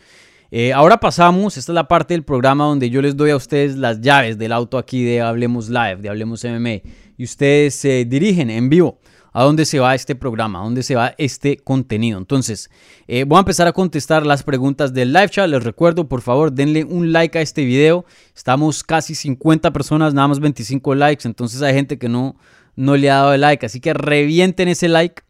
[0.52, 3.78] Eh, ahora pasamos, esta es la parte del programa donde yo les doy a ustedes
[3.78, 6.82] las llaves del auto aquí de Hablemos Live, de Hablemos MMA,
[7.18, 9.00] y ustedes se dirigen en vivo
[9.34, 12.20] a dónde se va este programa, a dónde se va este contenido.
[12.20, 12.70] Entonces,
[13.08, 15.50] eh, voy a empezar a contestar las preguntas del live chat.
[15.50, 18.06] Les recuerdo, por favor, denle un like a este video.
[18.36, 21.28] Estamos casi 50 personas, nada más 25 likes.
[21.28, 22.36] Entonces hay gente que no,
[22.76, 23.66] no le ha dado el like.
[23.66, 25.24] Así que revienten ese like.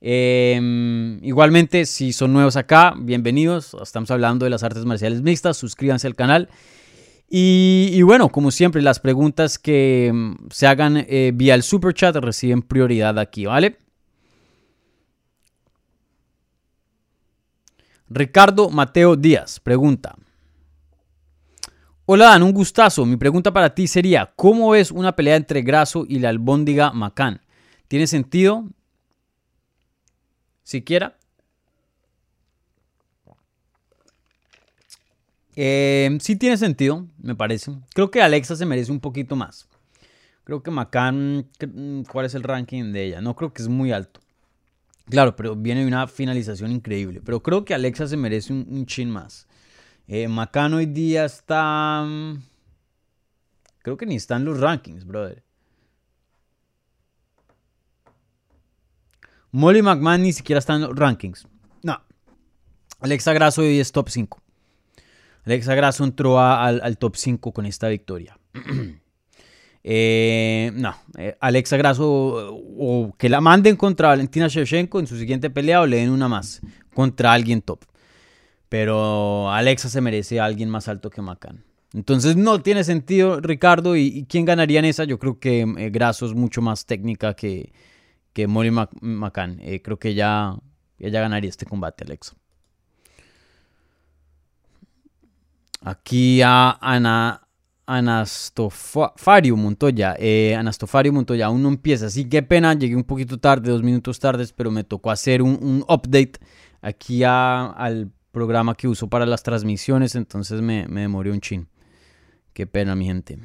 [0.00, 3.76] Em, igualmente, si son nuevos acá, bienvenidos.
[3.82, 5.56] Estamos hablando de las artes marciales mixtas.
[5.56, 6.48] Suscríbanse al canal.
[7.34, 12.14] Y, bueno, como siempre, las preguntas que mm, se hagan eh, vía el super chat
[12.16, 13.78] reciben prioridad aquí, ¿vale?
[18.10, 20.14] Ricardo Mateo Díaz pregunta.
[22.04, 23.06] Hola Dan, un gustazo.
[23.06, 27.40] Mi pregunta para ti sería, ¿cómo ves una pelea entre Graso y la albóndiga Macán?
[27.88, 28.66] ¿Tiene sentido?
[30.64, 31.16] ¿Siquiera?
[35.54, 37.72] Eh, sí tiene sentido, me parece.
[37.94, 39.68] Creo que Alexa se merece un poquito más.
[40.44, 41.48] Creo que Macan,
[42.10, 43.20] ¿cuál es el ranking de ella?
[43.20, 44.20] No creo que es muy alto.
[45.08, 47.20] Claro, pero viene una finalización increíble.
[47.24, 49.46] Pero creo que Alexa se merece un, chin más.
[50.08, 52.04] Eh, Macan hoy día está...
[52.04, 52.42] Mm,
[53.82, 55.42] creo que ni está en los rankings, brother.
[59.52, 61.46] Molly McMahon ni siquiera está en los rankings.
[61.82, 62.00] No.
[63.00, 64.41] Alexa Grasso hoy es top 5.
[65.44, 68.38] Alexa Grasso entró al, top 5 con esta victoria.
[69.84, 75.50] Eh, no, eh, Alexa Grasso o, que la manden contra Valentina Shevchenko en su siguiente
[75.50, 76.60] pelea o le den una más
[76.94, 77.80] contra alguien top.
[78.68, 81.64] Pero Alexa se merece a alguien más alto que Macan.
[81.94, 83.96] Entonces no tiene sentido, Ricardo.
[83.96, 85.02] ¿Y, quién ganaría en esa?
[85.02, 87.72] Yo creo que eh, Grasso es mucho más técnica que,
[88.32, 89.60] que Molly Macan.
[89.82, 90.54] creo que ella,
[91.00, 92.36] ella ganaría este combate, Alexa.
[95.84, 97.48] Aquí a Ana,
[97.86, 100.14] Anastofario Montoya.
[100.18, 102.06] Eh, Anastofario Montoya aún no empieza.
[102.06, 105.84] Así que pena, llegué un poquito tarde, dos minutos tarde, pero me tocó hacer un,
[105.88, 106.32] update
[106.80, 110.14] aquí al programa que uso para las transmisiones.
[110.14, 111.68] Entonces me, me demoré un chin.
[112.52, 113.38] Qué pena, mi gente.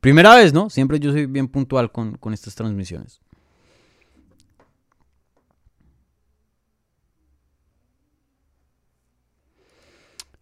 [0.00, 0.68] Primera vez, ¿no?
[0.68, 3.20] Siempre yo soy bien puntual con, con estas transmisiones.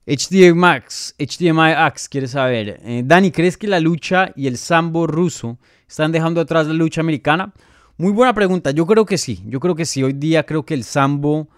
[0.07, 5.07] HDMI Max, HDMI Axe quiere saber, eh, Dani, ¿crees que la lucha y el sambo
[5.07, 7.53] ruso están dejando atrás la lucha americana?
[7.99, 10.75] Muy buena pregunta, yo creo que sí, yo creo que sí, hoy día creo que
[10.75, 11.49] el sambo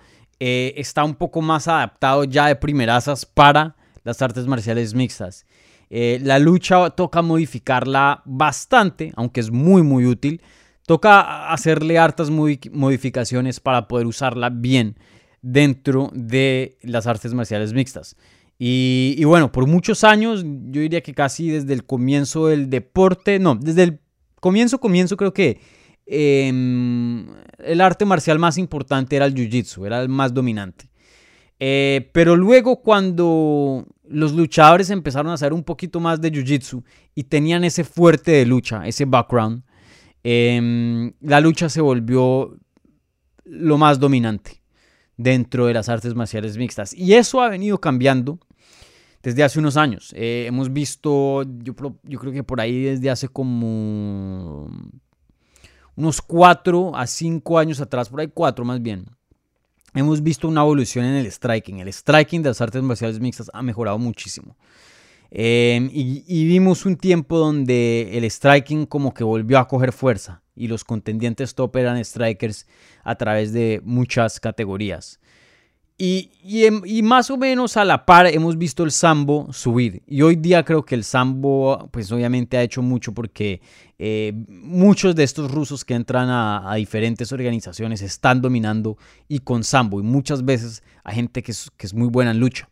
[0.41, 5.47] eh, está un poco más adaptado ya de primerazas para las artes marciales mixtas.
[5.89, 10.43] Eh, la lucha toca modificarla bastante, aunque es muy muy útil,
[10.87, 14.97] toca hacerle hartas modificaciones para poder usarla bien
[15.45, 18.17] dentro de las artes marciales mixtas.
[18.59, 23.55] Y, bueno, por muchos años, yo diría que casi desde el comienzo del deporte, no,
[23.55, 24.01] desde el
[24.41, 25.61] comienzo, comienzo creo que
[26.07, 27.27] em,
[27.59, 30.89] el arte marcial más importante era el jiu-jitsu, era el más dominante.
[31.61, 36.83] Eh, pero luego cuando los luchadores empezaron a hacer un poquito más de jiu-jitsu
[37.15, 39.63] y tenían ese fuerte de lucha, ese background,
[40.23, 42.57] em, la lucha se volvió
[43.45, 44.64] lo más dominante
[45.17, 46.93] dentro de las artes marciales mixtas.
[46.93, 48.39] Y eso ha venido cambiando
[49.23, 50.13] desde hace unos años.
[50.17, 54.71] Eh, hemos visto, yo, yo, creo que por ahí desde hace como
[55.97, 59.07] unos cuatro a cinco años atrás, por ahí cuatro más bien,
[59.95, 61.81] hemos visto una evolución en el striking.
[61.81, 64.57] El striking de las artes marciales mixtas ha mejorado muchísimo.
[65.31, 70.69] Em, y, vimos un tiempo donde el striking como que volvió a coger fuerza y
[70.69, 72.67] los contendientes top eran strikers
[73.03, 75.19] a través de muchas categorías.
[75.97, 80.03] Y, y, más o menos a la par hemos visto el sambo subir.
[80.09, 83.61] Y hoy día creo que el sambo, pues obviamente ha hecho mucho porque
[83.99, 90.01] eh, muchos de estos rusos que entran a, diferentes organizaciones están dominando y con sambo.
[90.01, 92.69] Y muchas veces hay gente que que es muy buena en lucha.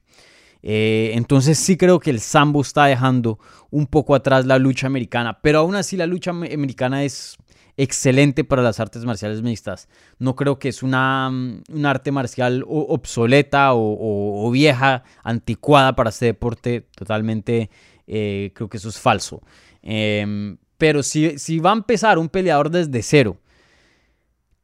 [0.63, 3.39] Eh, entonces sí creo que el sambo está dejando
[3.71, 7.37] un poco atrás la lucha americana, pero aún así la lucha americana es
[7.77, 9.89] excelente para las artes marciales mixtas.
[10.19, 16.27] No creo que es una, mm, un arte marcial obsoleta o, vieja, anticuada para este
[16.27, 16.87] deporte.
[16.95, 17.71] Totalmente
[18.07, 19.43] eh, creo que eso es falso.
[19.83, 23.39] Em, pero si, si va a empezar un peleador desde cero,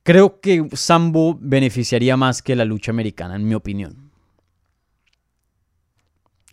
[0.02, 4.07] creo que Sambo beneficiaría más que la lucha americana, en mi opinión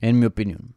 [0.01, 0.75] en mi opinión.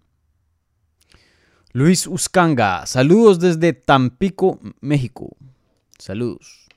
[1.73, 5.37] Luis Uscanga, saludos desde Tampico, México.
[5.99, 6.69] Saludos.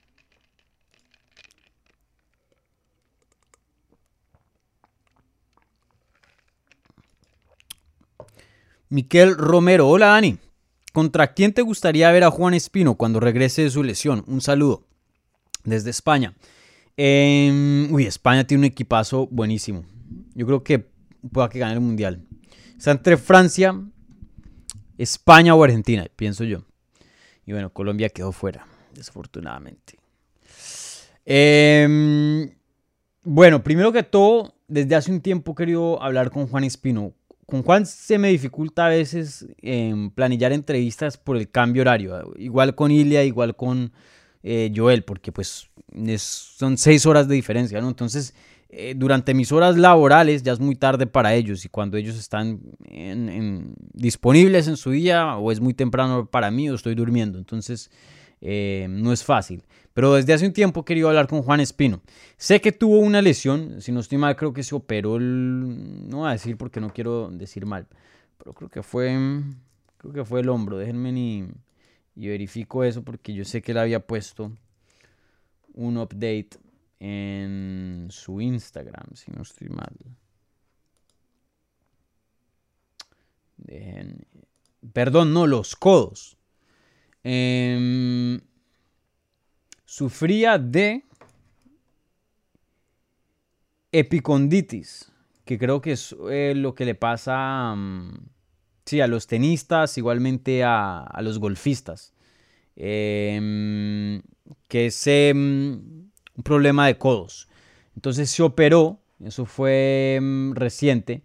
[8.89, 10.37] Miquel Romero, hola Dani.
[10.91, 14.25] ¿Contra quién te gustaría ver a Juan Espino cuando regrese de su lesión?
[14.27, 14.85] Un saludo
[15.63, 16.35] desde España.
[16.97, 19.85] Em, uy, España tiene un equipazo buenísimo.
[20.35, 20.91] Yo creo que
[21.31, 22.27] pueda que gane el mundial.
[22.81, 23.79] Está entre Francia,
[24.97, 26.63] España o Argentina, pienso yo.
[27.45, 29.99] Y bueno, Colombia quedó fuera, desafortunadamente.
[31.23, 32.49] Em,
[33.21, 37.13] bueno, primero que todo, desde hace un tiempo he querido hablar con Juan Espino.
[37.45, 39.45] Con Juan se me dificulta a veces
[40.15, 42.33] planillar entrevistas por el cambio horario.
[42.35, 43.93] Igual con Ilia, igual con
[44.41, 45.69] eh, Joel, porque pues
[46.17, 47.89] son seis horas de diferencia, ¿no?
[47.89, 48.33] Entonces,
[48.73, 52.61] eh, durante mis horas laborales ya es muy tarde para ellos y cuando ellos están
[53.91, 57.37] disponibles en su día o es muy temprano para mí o estoy durmiendo.
[57.37, 57.91] Entonces,
[58.39, 59.65] eh, no es fácil.
[59.93, 62.01] Pero desde hace un tiempo he querido hablar con Juan Espino.
[62.37, 66.07] Sé que tuvo una lesión, si no estoy mal, creo que se operó el.
[66.07, 67.87] No voy a decir porque no quiero decir mal,
[68.37, 69.41] pero creo que fue.
[69.97, 70.77] Creo que fue el hombro.
[70.77, 71.45] Déjenme ni.
[72.15, 74.53] Y verifico eso porque yo sé que él había puesto
[75.73, 76.51] un update
[77.03, 79.95] en su Instagram, si no estoy mal.
[84.93, 86.37] Perdón, no, los codos.
[87.23, 88.39] Em,
[89.83, 91.03] sufría de
[93.91, 95.11] epiconditis,
[95.43, 98.29] que creo que es eh, lo que le pasa mm,
[98.85, 102.13] sí, a los tenistas, igualmente a, los golfistas,
[102.75, 104.21] em,
[104.67, 106.10] que es em,
[106.41, 107.47] un problema de codos.
[107.95, 110.19] Entonces se operó, eso fue
[110.53, 111.23] reciente,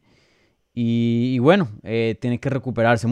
[0.78, 3.08] y, bueno, eh, tiene que recuperarse.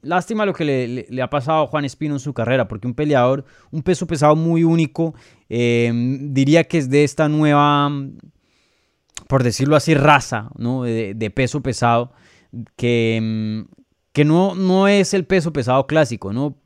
[0.00, 3.44] Lástima lo que le, ha pasado a Juan Espino en su carrera, porque un peleador,
[3.70, 5.14] un peso pesado muy único,
[5.50, 7.92] eh, diría que es de esta nueva,
[9.28, 10.84] por decirlo así, raza ¿no?
[10.84, 12.12] de, peso pesado,
[12.76, 13.66] que,
[14.14, 16.56] que no, no es el peso pesado clásico, ¿no?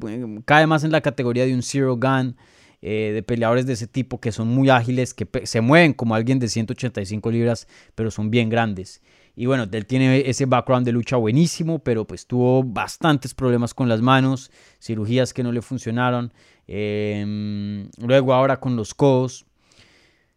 [0.44, 2.36] cae más en la categoría de un zero gun.
[2.82, 6.38] Eh, de peleadores de ese tipo que son muy ágiles, que se mueven como alguien
[6.38, 9.02] de 185 libras, pero son bien grandes.
[9.36, 13.88] Y bueno, él tiene ese background de lucha buenísimo, pero pues tuvo bastantes problemas con
[13.88, 16.32] las manos, cirugías que no le funcionaron.
[16.66, 19.44] Em, luego ahora con los codos.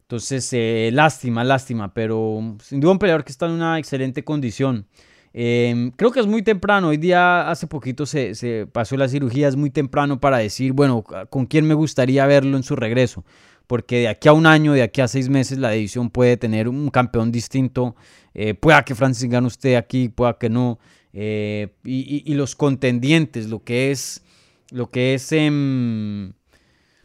[0.01, 4.85] Entonces, eh, lástima, lástima, pero sin duda un peleador que está en una excelente condición.
[5.33, 9.47] Em, creo que es muy temprano, hoy día hace poquito se, se, pasó la cirugía,
[9.47, 13.23] es muy temprano para decir, bueno, con quién me gustaría verlo en su regreso
[13.67, 16.67] porque de aquí a un año, de aquí a seis meses, la división puede tener
[16.67, 17.95] un campeón distinto.
[18.33, 20.79] Eh, pueda que Francis gane usted aquí, pueda que no.
[21.13, 24.23] Eh, y, los contendientes, lo que es,
[24.71, 26.33] lo que es em,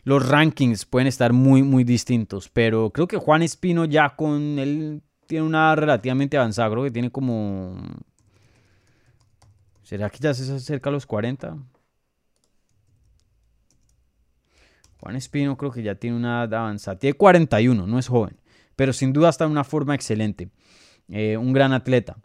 [0.04, 2.48] los rankings pueden estar muy, muy distintos.
[2.48, 7.10] Pero creo que Juan Espino ya con él tiene una relativamente avanzada, creo que tiene
[7.10, 7.76] como...
[9.88, 11.56] ¿Será que ya se acerca a los 40?
[15.00, 16.98] Juan Espino creo que ya tiene una edad avanzada.
[16.98, 18.36] Tiene 41, no es joven.
[18.76, 20.50] Pero sin duda está en una forma excelente.
[21.08, 22.18] Eh, un gran atleta.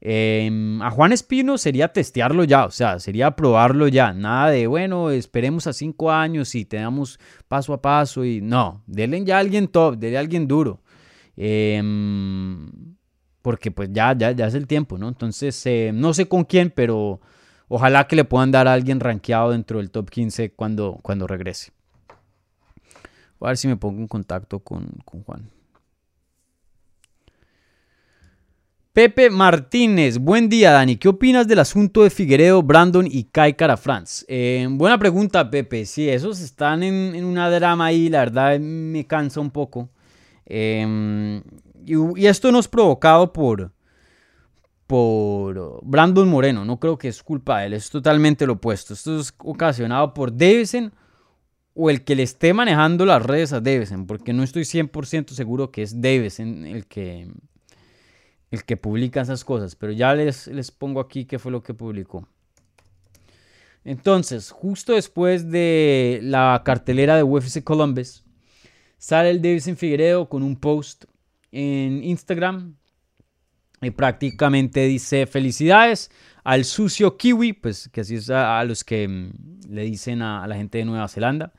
[0.00, 4.14] Em, a Juan Espino sería testearlo ya, o sea, sería probarlo ya.
[4.14, 9.22] Nada de, bueno, esperemos a cinco años y tenemos paso a paso y no, denle
[9.26, 10.80] ya a alguien top, denle a alguien duro.
[11.36, 12.96] Em,
[13.44, 15.06] porque pues ya, ya, ya es el tiempo, ¿no?
[15.06, 17.20] Entonces, eh, no sé con quién, pero
[17.68, 21.70] ojalá que le puedan dar a alguien rankeado dentro del top 15 cuando, cuando regrese.
[23.40, 25.50] a ver si me pongo en contacto con, con Juan.
[28.94, 33.76] Pepe Martínez, buen día Dani, ¿qué opinas del asunto de Figueredo, Brandon y Kai Cara
[33.76, 34.24] France?
[34.26, 39.40] Eh, buena pregunta Pepe, sí, esos están en, una drama ahí, la verdad me cansa
[39.40, 39.90] un poco.
[40.46, 41.42] Em,
[41.86, 43.72] y, esto no es provocado por,
[44.86, 48.94] por Brandon Moreno, no creo que es culpa de él, es totalmente lo opuesto.
[48.94, 50.92] Esto es ocasionado por Davison
[51.74, 55.70] o el que le esté manejando las redes a Davison, porque no estoy 100% seguro
[55.70, 57.28] que es Davison el que
[58.50, 61.74] el que publica esas cosas, pero ya les, les pongo aquí qué fue lo que
[61.74, 62.28] publicó.
[63.84, 68.24] Entonces, justo después de la cartelera de UFC Columbus,
[68.96, 71.04] sale el Davidson Figueredo con un post
[71.54, 72.76] en Instagram
[73.80, 76.10] y prácticamente dice felicidades
[76.42, 80.56] al sucio kiwi, pues que así es a, los que mm, le dicen a, la
[80.56, 81.52] gente de Nueva Zelanda,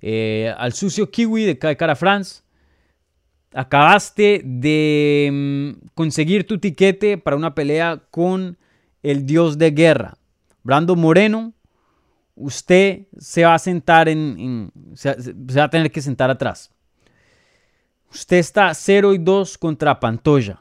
[0.00, 2.42] eh, al sucio kiwi de Cara France,
[3.54, 8.58] acabaste de mm, conseguir tu tiquete para una pelea con
[9.02, 10.18] el dios de guerra.
[10.62, 11.54] Brando Moreno,
[12.34, 15.14] usted se va a sentar en, se,
[15.56, 16.70] va a tener que sentar atrás.
[18.10, 20.60] Usted está 0 y 2 contra Pantoya.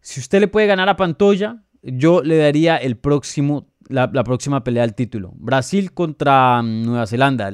[0.00, 4.82] Si usted le puede ganar a Pantoya, yo le daría el próximo, la, próxima pelea
[4.82, 5.32] al título.
[5.36, 7.52] Brasil contra mm, Nueva Zelanda.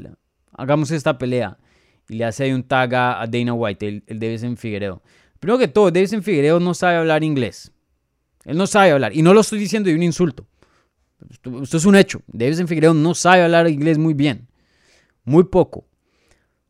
[0.52, 1.58] Hagamos esta pelea.
[2.08, 5.02] Y le hace ahí un tag a, Dana White, el, el Davison Figueredo.
[5.40, 7.72] Primero que todo, Davison Figueredo no sabe hablar inglés.
[8.44, 9.14] Él no sabe hablar.
[9.14, 10.46] Y no lo estoy diciendo de un insulto.
[11.30, 12.22] Esto, es un hecho.
[12.28, 14.48] Davison Figueredo no sabe hablar inglés muy bien.
[15.24, 15.86] Muy poco.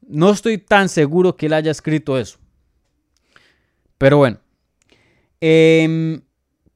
[0.07, 2.39] No estoy tan seguro que él haya escrito eso.
[3.99, 4.39] Pero bueno.
[5.41, 6.21] Em,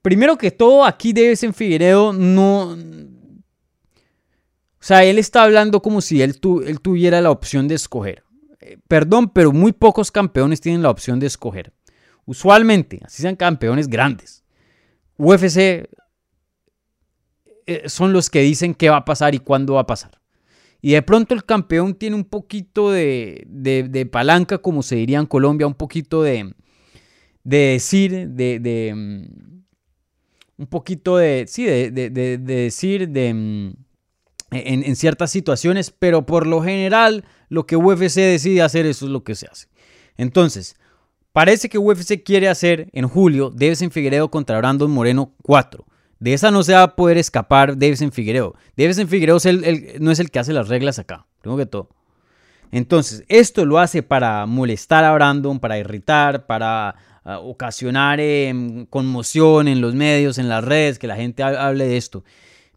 [0.03, 2.73] primero que todo, aquí Davison Figueredo no...
[2.73, 8.25] O sea, él está hablando como si él, él tuviera la opción de escoger.
[8.61, 11.73] Eh, perdón, pero muy pocos campeones tienen la opción de escoger.
[12.25, 14.43] Usualmente, así sean campeones grandes.
[15.17, 15.89] UFC
[17.67, 20.20] eh, son los que dicen qué va a pasar y cuándo va a pasar.
[20.83, 25.67] Y de pronto el campeón tiene un poquito de, palanca, como se diría en Colombia,
[25.67, 26.55] un poquito de,
[27.45, 31.91] decir, de, mm, un poquito de, sí, de,
[32.39, 33.73] decir de, mm,
[34.53, 39.23] en, ciertas situaciones, pero por lo general lo que UFC decide hacer, eso es lo
[39.23, 39.69] que se hace.
[40.17, 40.77] Entonces,
[41.33, 45.85] parece que UFC quiere hacer en julio Devesen Figueredo contra Brandon Moreno 4.
[46.21, 48.55] De esa no se va a poder escapar Davison Figueredo.
[48.77, 49.39] Davison Figueredo
[50.01, 51.89] no es el que hace las reglas acá, primero que todo.
[52.71, 56.95] Entonces, esto lo hace para molestar a Brandon, para irritar, para
[57.25, 61.97] ah, ocasionar em, conmoción en los medios, en las redes, que la gente hable de
[61.97, 62.23] esto.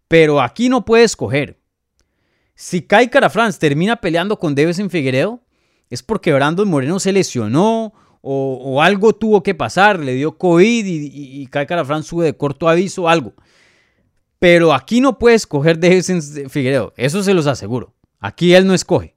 [0.08, 1.60] Pero aquí no puede escoger.
[2.56, 5.42] Si Kai Cara France termina peleando con Davison Figueredo,
[5.90, 7.94] es porque Brandon Moreno se lesionó
[8.26, 11.68] o, algo tuvo que pasar, le dio COVID y, y, Kai
[12.04, 13.34] sube de corto aviso, algo.
[14.40, 16.02] Pero aquí no puede escoger de
[16.50, 17.94] Figueredo, eso se los aseguro.
[18.22, 19.16] Aquí él no escoge.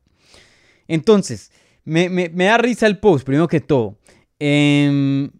[0.89, 1.53] Entonces,
[1.85, 3.97] me, da risa el post, primero que todo.
[4.41, 5.31] Em,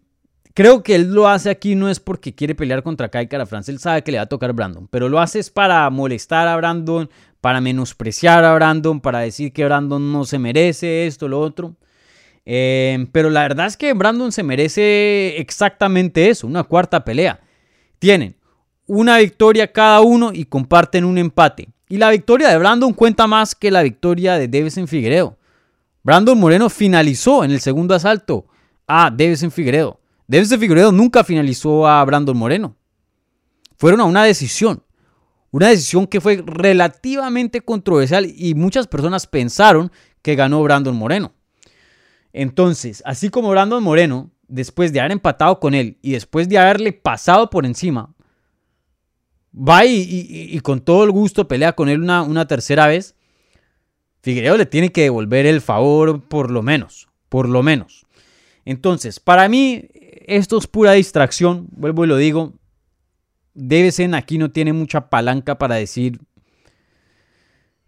[0.53, 3.79] creo que él lo hace aquí no es porque quiere pelear contra Kai Cara él
[3.79, 7.09] sabe que le va a tocar Brandon, pero lo hace es para molestar a Brandon,
[7.41, 11.75] para menospreciar a Brandon, para decir que Brandon no se merece esto, lo otro.
[12.49, 17.41] Em, pero la verdad es que Brandon se merece exactamente eso, una cuarta pelea.
[17.99, 18.37] Tienen
[18.85, 21.67] una victoria cada uno y comparten un empate.
[21.89, 25.37] Y la victoria de Brandon cuenta más que la victoria de Davison Figueredo.
[26.03, 28.45] Brandon Moreno finalizó en el segundo asalto
[28.87, 29.99] a Davison Figueredo.
[30.25, 32.77] Davison Figueredo nunca finalizó a Brandon Moreno.
[33.75, 34.81] Fueron a una decisión.
[35.51, 39.91] Una decisión que fue relativamente controversial y muchas personas pensaron
[40.21, 41.33] que ganó Brandon Moreno.
[42.37, 46.93] Entonces, así como Brandon Moreno, después de haber empatado con él y después de haberle
[46.93, 48.13] pasado por encima,
[49.51, 53.15] va y, con todo el gusto pelea con él una, tercera vez,
[54.21, 58.05] Figueiredo le tiene que devolver el favor por lo menos, por lo menos.
[58.65, 59.87] Entonces, para mí,
[60.27, 62.53] esto es pura distracción, vuelvo y lo digo.
[63.89, 66.19] ser aquí no tiene mucha palanca para decir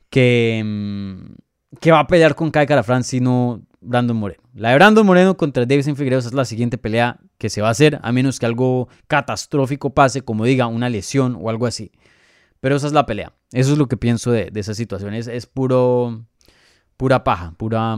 [0.09, 4.43] que, mm, que va a pelear con Kai Carafran si no Brandon Moreno.
[4.53, 7.71] La de Brandon Moreno contra Davison Figueroa es la siguiente pelea que se va a
[7.71, 11.91] hacer, a menos que algo catastrófico pase, como diga una lesión o algo así.
[12.59, 13.33] Pero esa es la pelea.
[13.51, 15.13] Eso es lo que pienso de, esa situación.
[15.13, 16.25] Es, puro,
[16.97, 17.95] pura paja, pura,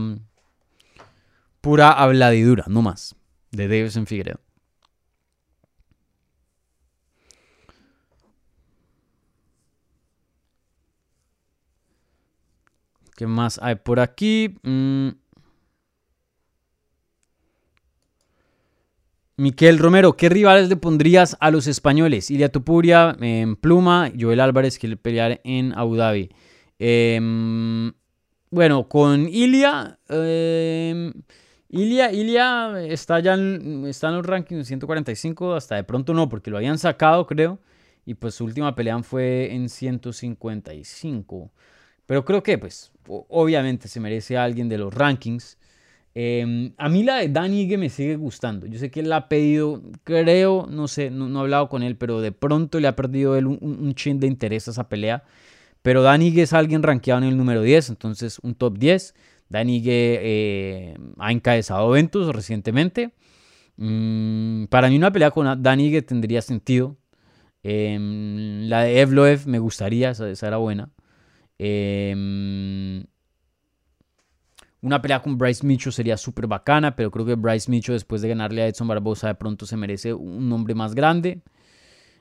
[1.60, 3.16] pura habladidura, no más,
[3.50, 4.40] de Davison Figueroa.
[13.16, 14.58] ¿Qué más hay por aquí?
[14.62, 15.21] Mm.
[19.36, 22.30] Miquel Romero, ¿qué rivales le pondrías a los españoles?
[22.30, 26.28] Ilia Tupuria en Pluma, Joel Álvarez, que le pelear en Abu Dhabi.
[26.78, 27.92] Em,
[28.50, 31.12] bueno, con Ilia, em,
[31.70, 36.50] Ilia, Ilia está ya en, está en los rankings 145, hasta de pronto no, porque
[36.50, 37.58] lo habían sacado, creo.
[38.04, 41.50] Y pues su última pelea fue en 155.
[42.04, 45.56] Pero creo que, pues, obviamente se merece a alguien de los rankings.
[46.14, 48.66] Em, a mí la de Danny me sigue gustando.
[48.66, 51.96] Yo sé que él la ha pedido, creo, no sé, no, he hablado con él,
[51.96, 55.24] pero de pronto le ha perdido él un, chin de interés a esa pelea.
[55.82, 59.14] Pero Danny es alguien rankeado en el número 10, entonces un top 10.
[59.48, 63.12] Danny eh, ha encabezado eventos recientemente.
[63.76, 66.96] Mm, para mí una pelea con Danny tendría sentido.
[67.62, 70.90] Em, la de Evloev me gustaría, esa, esa era buena.
[71.58, 73.04] Eh,
[74.82, 78.28] una pelea con Bryce Mitchell sería súper bacana, pero creo que Bryce Mitchell después de
[78.28, 81.40] ganarle a Edson Barbosa de pronto se merece un nombre más grande.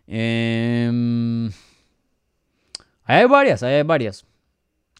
[0.07, 1.49] Eh,
[3.03, 4.25] hay varias, hay varias.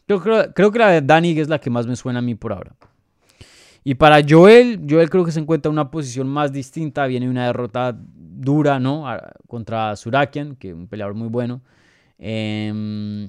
[0.08, 2.34] Yo creo, creo, que la de Danny es la que más me suena a mí
[2.34, 2.74] por ahora.
[3.84, 7.06] Y para Joel, Joel creo que se encuentra en una posición más distinta.
[7.06, 9.06] Viene una derrota dura, ¿no?
[9.48, 11.62] Contra Surakian, que es un peleador muy bueno.
[12.18, 13.28] Em,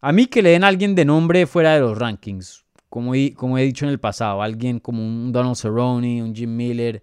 [0.00, 2.64] a mí que le den a alguien de nombre fuera de los rankings.
[2.92, 4.42] Como, como he dicho en el pasado.
[4.42, 7.02] Alguien como un Donald Cerrone, un Jim Miller,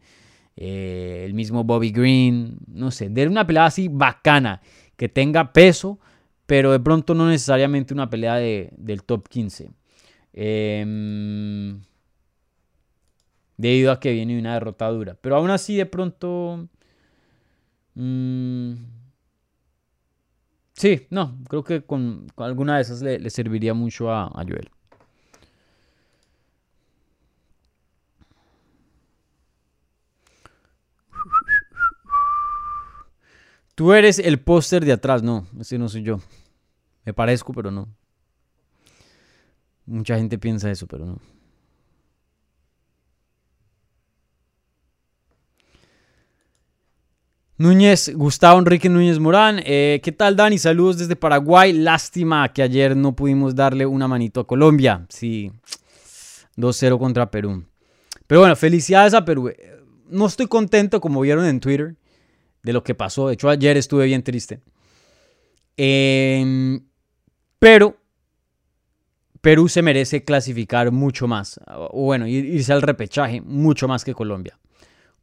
[0.56, 2.60] eh, el mismo Bobby Green.
[2.68, 4.62] No sé, de una pelea así bacana.
[4.96, 5.98] Que tenga peso,
[6.46, 9.72] pero de pronto no necesariamente una pelea de, del top 15.
[10.34, 11.82] Em,
[13.58, 15.18] debido a que viene una derrota dura.
[15.20, 16.68] Pero aún así, de pronto.
[17.96, 18.74] Mm,
[20.74, 24.70] sí, no, creo que con, alguna de esas le, serviría mucho a, a Joel.
[33.80, 36.20] Tú eres el póster de atrás, no, ese no soy yo.
[37.06, 37.88] Me parezco, pero no.
[39.86, 41.18] Mucha gente piensa eso, pero no.
[47.58, 49.62] Núñez, Gustavo Enrique Núñez Morán.
[49.64, 50.58] Eh, ¿Qué tal, Dani?
[50.58, 51.72] Saludos desde Paraguay.
[51.72, 55.06] Lástima que ayer no pudimos darle una manito a Colombia.
[55.08, 55.54] Sí,
[56.58, 57.64] 2-0 contra Perú.
[58.28, 59.54] Pero bueno, felicidades a Perú.
[60.10, 61.96] No estoy contento, como vieron en Twitter,
[62.64, 63.28] de lo que pasó.
[63.28, 64.60] De hecho, ayer estuve bien triste.
[65.78, 66.82] Em,
[67.58, 67.98] pero
[69.42, 71.60] Perú se merece clasificar mucho más.
[71.94, 74.60] Bueno, irse al repechaje mucho más que Colombia.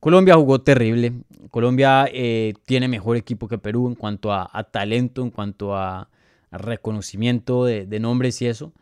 [0.00, 1.12] Colombia jugó terrible.
[1.50, 6.08] Colombia eh, tiene mejor equipo que Perú en cuanto a, talento, en cuanto a,
[6.50, 8.72] reconocimiento de, nombres y eso.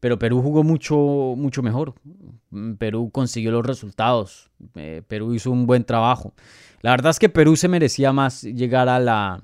[0.00, 0.96] Pero Perú jugó mucho,
[1.36, 1.94] mucho mejor.
[2.78, 4.50] Perú consiguió los resultados.
[4.74, 6.32] Eh, Perú hizo un buen trabajo.
[6.80, 9.42] La verdad es que Perú se merecía más llegar a la,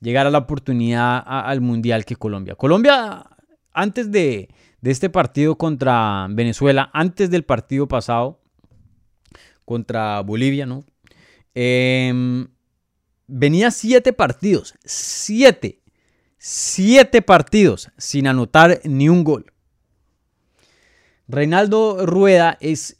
[0.00, 2.54] llegar a la oportunidad al Mundial que Colombia.
[2.56, 3.24] Colombia,
[3.72, 4.48] antes de,
[4.82, 8.40] este partido contra Venezuela, antes del partido pasado,
[9.64, 10.84] contra Bolivia, ¿no?
[11.54, 12.48] Em,
[13.26, 15.80] venía siete partidos, siete,
[16.36, 19.52] siete partidos sin anotar ni un gol.
[21.28, 22.98] Reinaldo Rueda es,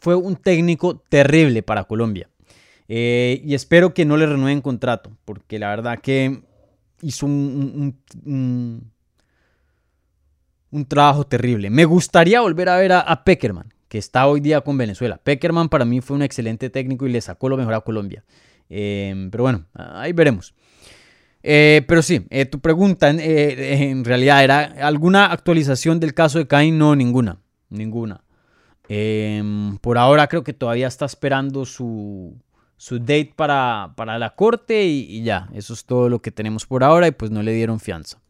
[0.00, 2.31] fue un técnico terrible para Colombia.
[2.88, 6.42] Eh, y espero que no le renueven contrato, porque la verdad que
[7.00, 7.96] hizo un,
[10.70, 11.70] un, trabajo terrible.
[11.70, 15.18] Me gustaría volver a ver a Peckerman que está hoy día con Venezuela.
[15.22, 18.24] Peckerman para mí fue un excelente técnico y le sacó lo mejor a Colombia.
[18.70, 20.54] Em, pero bueno, ahí veremos.
[21.42, 26.46] Eh, pero sí, eh, tu pregunta eh, en realidad era alguna actualización del caso de
[26.46, 28.24] Cain, no, ninguna, ninguna.
[28.88, 32.34] Em, por ahora creo que todavía está esperando su,
[32.82, 36.82] su date para, para la corte y, ya, eso es todo lo que tenemos por
[36.82, 38.20] ahora y pues no le dieron fianza.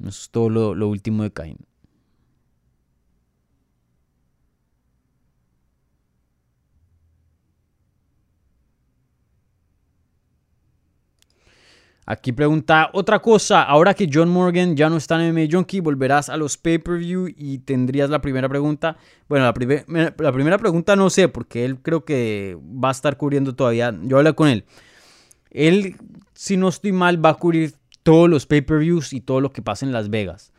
[0.00, 1.56] Eso es todo lo, lo último de Cain.
[12.08, 13.64] Aquí pregunta otra cosa.
[13.64, 17.58] Ahora que John Morgan ya no está en MMA Junkie, ¿volverás a los pay-per-view y
[17.58, 18.96] tendrías la primera pregunta?
[19.28, 19.52] Bueno, la,
[20.32, 23.92] primera pregunta no sé, porque él creo que va a estar cubriendo todavía.
[24.02, 24.64] Yo hablé con él.
[25.50, 25.96] Él,
[26.32, 29.84] si no estoy mal, va a cubrir todos los pay-per-views y todo lo que pasa
[29.84, 30.52] en Las Vegas.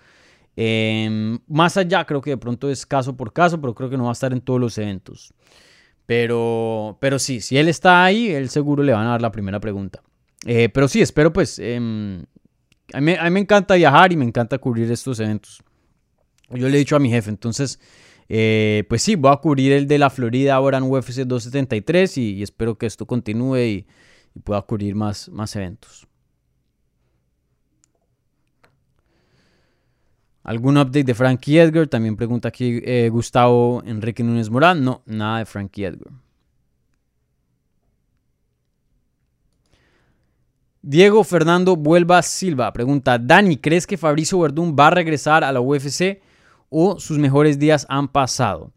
[0.57, 4.03] Em, más allá, creo que de pronto es caso por caso, pero creo que no
[4.03, 5.33] va a estar en todos los eventos.
[6.05, 9.61] Pero, pero sí, si él está ahí, él seguro le van a dar la primera
[9.61, 10.01] pregunta.
[10.45, 11.59] Eh, pero sí, espero pues...
[11.59, 12.23] Em,
[12.93, 15.61] a, mí, me encanta viajar y me encanta cubrir estos eventos.
[16.49, 17.79] Yo le he dicho a mi jefe, entonces...
[18.29, 22.43] Eh, pues sí, voy a cubrir el de la Florida ahora en UFC 273 y,
[22.43, 23.87] espero que esto continúe y,
[24.43, 26.07] pueda cubrir más, más eventos.
[30.43, 31.87] ¿Algún update de Frankie Edgar?
[31.87, 34.83] También pregunta aquí eh, Gustavo Enrique Núñez Morán.
[34.83, 36.13] No, nada de Frankie Edgar.
[40.89, 45.59] Diego Fernando Vuelva Silva pregunta, Dani, ¿crees que Fabricio Verdún va a regresar a la
[45.59, 46.21] UFC
[46.69, 48.71] o sus mejores días han pasado?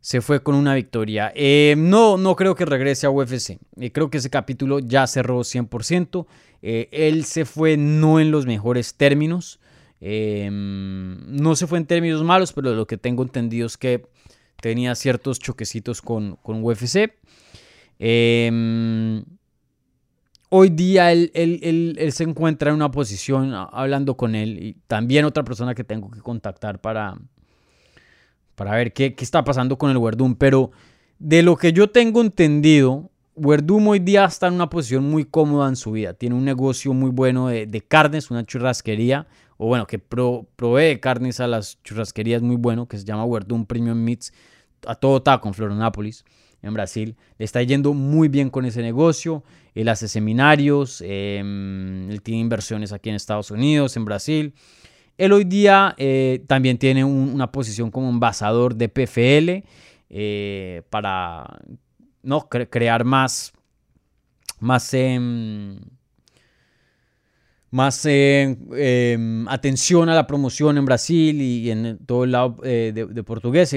[0.00, 1.30] Se fue con una victoria.
[1.36, 3.58] Eh, no, no creo que regrese a UFC.
[3.78, 6.26] Eh, creo que ese capítulo ya cerró 100%.
[6.62, 9.60] Eh, él se fue no en los mejores términos.
[10.00, 14.06] no se fue en términos malos, pero lo que tengo entendido es que
[14.62, 17.12] tenía ciertos choquecitos con, con UFC
[20.50, 21.30] hoy día él,
[22.12, 26.20] se encuentra en una posición hablando con él y también otra persona que tengo que
[26.20, 27.16] contactar para,
[28.56, 30.34] para ver qué, está pasando con el Werdum.
[30.34, 30.70] Pero
[31.18, 35.68] de lo que yo tengo entendido, Werdum hoy día está en una posición muy cómoda
[35.68, 36.12] en su vida.
[36.14, 41.46] Tiene un negocio muy bueno de, carnes, una churrasquería, o bueno, que provee carnes a
[41.46, 44.32] las churrasquerías muy bueno, que se llama Werdum Premium Meats.
[44.86, 46.24] a todo taco en Florianópolis,
[46.62, 47.16] en Brasil.
[47.38, 49.42] Le está yendo muy bien con ese negocio.
[49.74, 54.54] Él hace seminarios, em, él tiene inversiones aquí en Estados Unidos, en Brasil.
[55.16, 59.64] Él hoy día eh, también tiene una posición como embajador de PFL
[60.08, 61.58] eh, para
[62.22, 62.48] ¿no?
[62.48, 63.52] crear más,
[64.58, 65.78] más, em,
[67.70, 73.22] más em, atención a la promoción en Brasil y, en todo el lado eh, de,
[73.22, 73.76] portugués.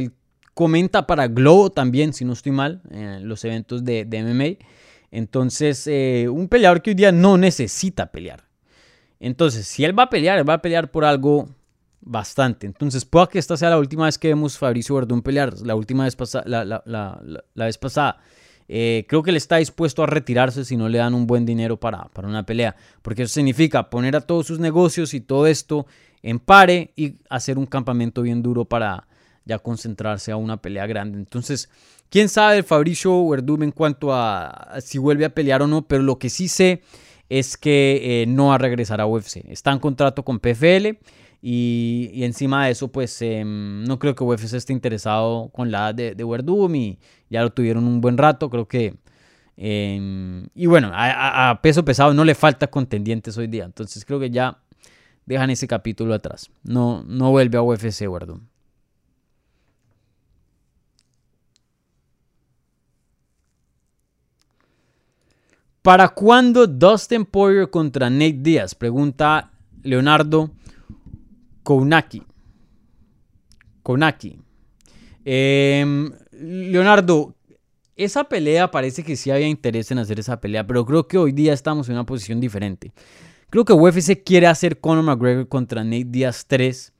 [0.54, 4.66] Comenta para Globo también, si no estoy mal, en los eventos de, MMA.
[5.12, 5.88] Entonces,
[6.30, 8.43] un peleador que hoy día no necesita pelear.
[9.20, 11.47] Entonces, si él va a pelear, él va a pelear por algo
[12.01, 12.68] bastante.
[12.68, 15.76] Entonces, pueda que esta sea la última vez que vemos a Fabricio Verdún pelear, la
[15.76, 17.22] última vez, pasada, la,
[17.56, 18.18] vez pasada.
[18.68, 21.80] Eh, creo que él está dispuesto a retirarse si no le dan un buen dinero
[21.80, 25.86] para, para una pelea, porque eso significa poner a todos sus negocios y todo esto
[26.22, 29.08] en pare y hacer un campamento bien duro para
[29.46, 31.18] ya concentrarse a una pelea grande.
[31.18, 31.70] Entonces,
[32.10, 36.20] quién sabe Fabricio Verdún en cuanto a si vuelve a pelear o no, pero lo
[36.20, 36.82] que sí sé
[37.30, 39.38] es que eh, no va a regresar a UFC.
[39.48, 41.00] Está en contrato con PFL
[41.46, 45.96] y, encima de eso, pues em, no creo que UFC esté interesado con la edad
[45.96, 48.50] de, de Verdum y ya lo tuvieron un buen rato.
[48.50, 48.96] Creo que.
[49.58, 53.66] Em, y bueno, a, peso pesado no le falta contendientes hoy día.
[53.66, 54.60] Entonces creo que ya
[55.26, 56.50] dejan ese capítulo atrás.
[56.64, 58.39] No, no vuelve a UFC Verdum.
[65.84, 68.74] ¿Para cuándo Dustin Poirier contra Nate Diaz?
[68.74, 69.52] Pregunta
[69.84, 70.50] Leonardo
[71.62, 72.24] Kounaki.
[73.84, 74.40] Kounaki.
[75.26, 77.36] Em, Leonardo,
[77.98, 81.34] esa pelea parece que sí había interés en hacer esa pelea, pero creo que hoy
[81.34, 82.94] día estamos en una posición diferente.
[83.50, 86.94] Creo que UFC quiere hacer Conor McGregor contra Nate Diaz 3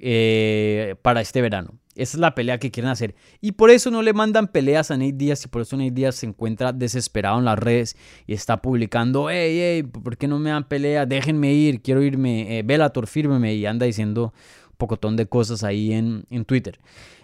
[0.00, 1.78] eh, para este verano.
[1.98, 3.16] Esa es la pelea que quieren hacer.
[3.40, 6.14] Y por eso no le mandan peleas a Nate Díaz y por eso Nate Díaz
[6.14, 7.96] se encuentra desesperado en las redes
[8.26, 11.06] y está publicando, hey, hey, ¿por qué no me dan pelea?
[11.06, 14.32] Déjenme ir, quiero irme, eh, Bellator, fírmeme y anda diciendo
[14.70, 16.78] un pocotón de cosas ahí en, Twitter.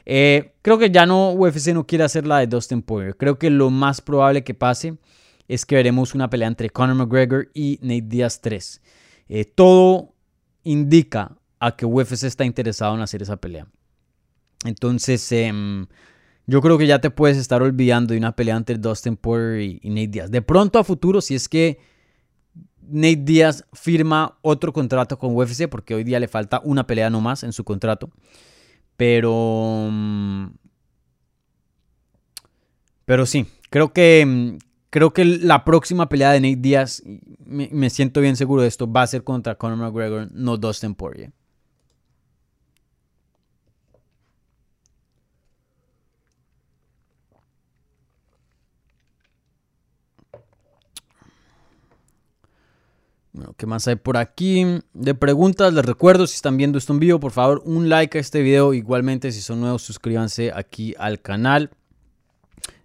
[0.06, 3.16] Eh, creo que ya no, UFC no quiere hacer la de Dustin Poirier.
[3.16, 4.96] Creo que lo más probable que pase
[5.46, 8.82] es que veremos una pelea entre Conor McGregor y Nate Díaz 3.
[9.28, 10.14] Eh, todo
[10.64, 13.68] indica a que UFC está interesado en hacer esa pelea.
[14.64, 15.86] Entonces, em,
[16.46, 19.88] yo creo que ya te puedes estar olvidando de una pelea entre Dustin Poirier y,
[19.88, 20.30] Nate Diaz.
[20.30, 21.78] De pronto a futuro, si es que
[22.82, 27.42] Nate Diaz firma otro contrato con UFC, porque hoy día le falta una pelea nomás
[27.44, 28.10] en su contrato.
[28.96, 29.86] Pero.
[29.88, 30.52] Em,
[33.04, 34.20] pero sí, creo que.
[34.20, 34.58] Em,
[34.90, 37.02] creo que la próxima pelea de Nate Diaz,
[37.44, 40.94] me, me siento bien seguro de esto, va a ser contra Conor McGregor, no Dustin
[40.94, 41.32] Poirier.
[53.56, 54.64] ¿Qué más hay por aquí?
[54.92, 58.20] De preguntas, les recuerdo, si están viendo esto en vivo, por favor, un like a
[58.20, 58.74] este video.
[58.74, 61.70] Igualmente, si son nuevos, suscríbanse aquí al canal.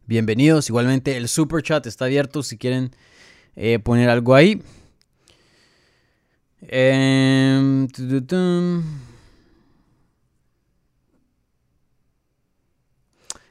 [0.05, 0.69] Bienvenidos.
[0.69, 2.91] Igualmente, el super chat está abierto si quieren
[3.55, 4.61] eh, poner algo ahí.
[6.61, 7.87] Em,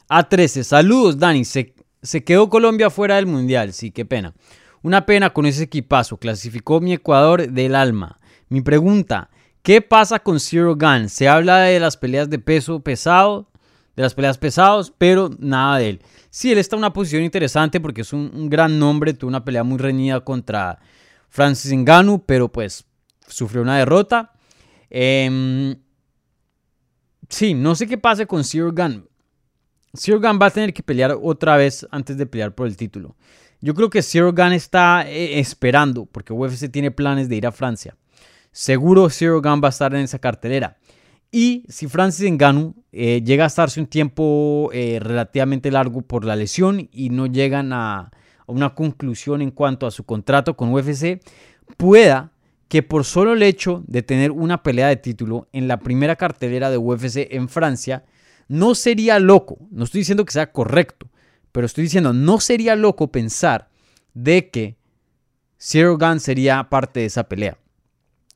[0.09, 4.35] A13, saludos Dani, se, se quedó Colombia fuera del Mundial, sí, qué pena.
[4.83, 8.19] Una pena con ese equipazo, clasificó mi Ecuador del alma.
[8.49, 9.31] Mi pregunta,
[9.63, 11.09] ¿qué pasa con Zero Gun?
[11.09, 13.51] Se habla de las peleas de peso pesado,
[13.97, 16.03] de las peleas pesados, pero nada de él.
[16.31, 19.65] Sí, él está en una posición interesante porque es un, gran nombre, tuvo una pelea
[19.65, 20.79] muy reñida contra
[21.29, 22.87] Francis Ngannou, pero pues
[23.27, 24.33] sufrió una derrota.
[24.91, 25.77] Em,
[27.29, 29.09] sí, no sé qué pasa con Zero Gun.
[29.97, 33.17] Zero Gun va a tener que pelear otra vez antes de pelear por el título.
[33.61, 37.53] Yo creo que Zero Gun está eh, esperando, porque UFC tiene planes de ir a
[37.53, 37.97] Francia.
[38.53, 40.79] Seguro Zero Gun va a estar en esa cartelera.
[41.31, 46.37] Y si Francis Ngannou eh, llega a estarse un tiempo eh, relativamente largo por la
[46.37, 48.11] lesión y no llegan a,
[48.47, 51.21] una conclusión en cuanto a su contrato con UFC,
[51.77, 52.33] pueda
[52.69, 56.71] que por solo el hecho de tener una pelea de título en la primera cartelera
[56.71, 58.05] de UFC en Francia,
[58.47, 61.11] no sería loco, no estoy diciendo que sea correcto,
[61.53, 63.69] pero estoy diciendo, no sería loco pensar
[64.15, 64.77] de que
[65.59, 67.59] Zero Gun sería parte de esa pelea.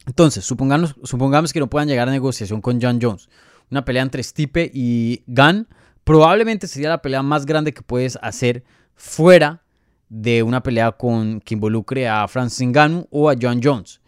[0.07, 3.29] Entonces, supongamos, que no puedan llegar a negociación con John Jones.
[3.71, 5.69] Una pelea entre Stipe y Gunn
[6.05, 8.65] probablemente sería la pelea más grande que puedes hacer
[8.97, 9.63] fuera
[10.09, 14.01] de una pelea con que involucre a Francis Ngannou o a John Jones.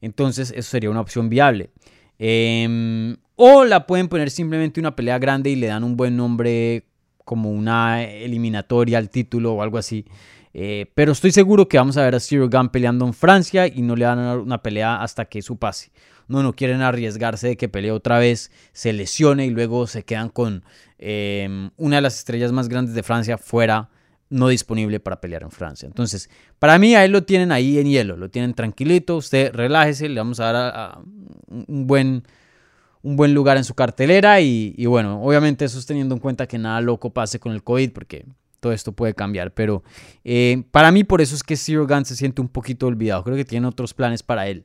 [0.00, 1.70] Entonces, eso sería una opción viable.
[2.18, 6.84] Em, O la pueden poner simplemente una pelea grande y le dan un buen nombre
[7.28, 10.06] como una eliminatoria al título o algo así.
[10.54, 13.82] Eh, pero estoy seguro que vamos a ver a Zero Gun peleando en Francia y
[13.82, 15.90] no le van a dar una pelea hasta que su pase.
[16.26, 20.30] No, no quieren arriesgarse de que pelee otra vez, se lesione y luego se quedan
[20.30, 20.64] con
[20.96, 23.90] em, una de las estrellas más grandes de Francia fuera,
[24.30, 25.86] no disponible para pelear en Francia.
[25.86, 30.08] Entonces, para mí a él lo tienen ahí en hielo, lo tienen tranquilito, usted relájese,
[30.08, 30.98] le vamos a dar
[31.48, 32.24] un, buen,
[33.08, 36.58] un buen lugar en su cartelera y, bueno, obviamente eso es teniendo en cuenta que
[36.58, 38.26] nada loco pase con el COVID porque
[38.60, 39.54] todo esto puede cambiar.
[39.54, 39.82] Pero
[40.24, 43.24] eh, para mí, por eso es que Zero Gun se siente un poquito olvidado.
[43.24, 44.64] Creo que tiene otros planes para él.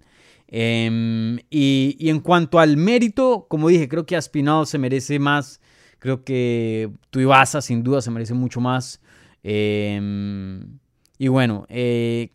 [0.49, 5.61] Em, y, en cuanto al mérito, como dije, creo que Aspinall se merece más.
[5.99, 8.99] Creo que Tuivasa, sin duda, se merece mucho más.
[9.41, 10.79] Em,
[11.17, 12.31] y bueno, eh,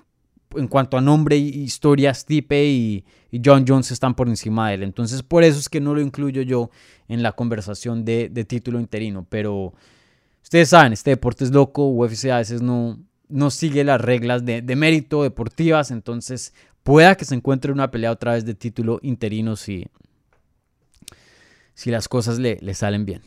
[0.56, 3.04] en cuanto a nombre y historia, Stipe y,
[3.44, 4.82] John Jones están por encima de él.
[4.82, 6.70] Entonces, por eso es que no lo incluyo yo
[7.08, 9.26] en la conversación de, de título interino.
[9.28, 9.74] Pero
[10.48, 14.62] Ustedes saben, este deporte es loco, UFC a veces no, no sigue las reglas de,
[14.76, 19.88] mérito deportivas, entonces pueda que se encuentre una pelea otra vez de título interino si,
[21.74, 23.20] si las cosas le, le salen bien.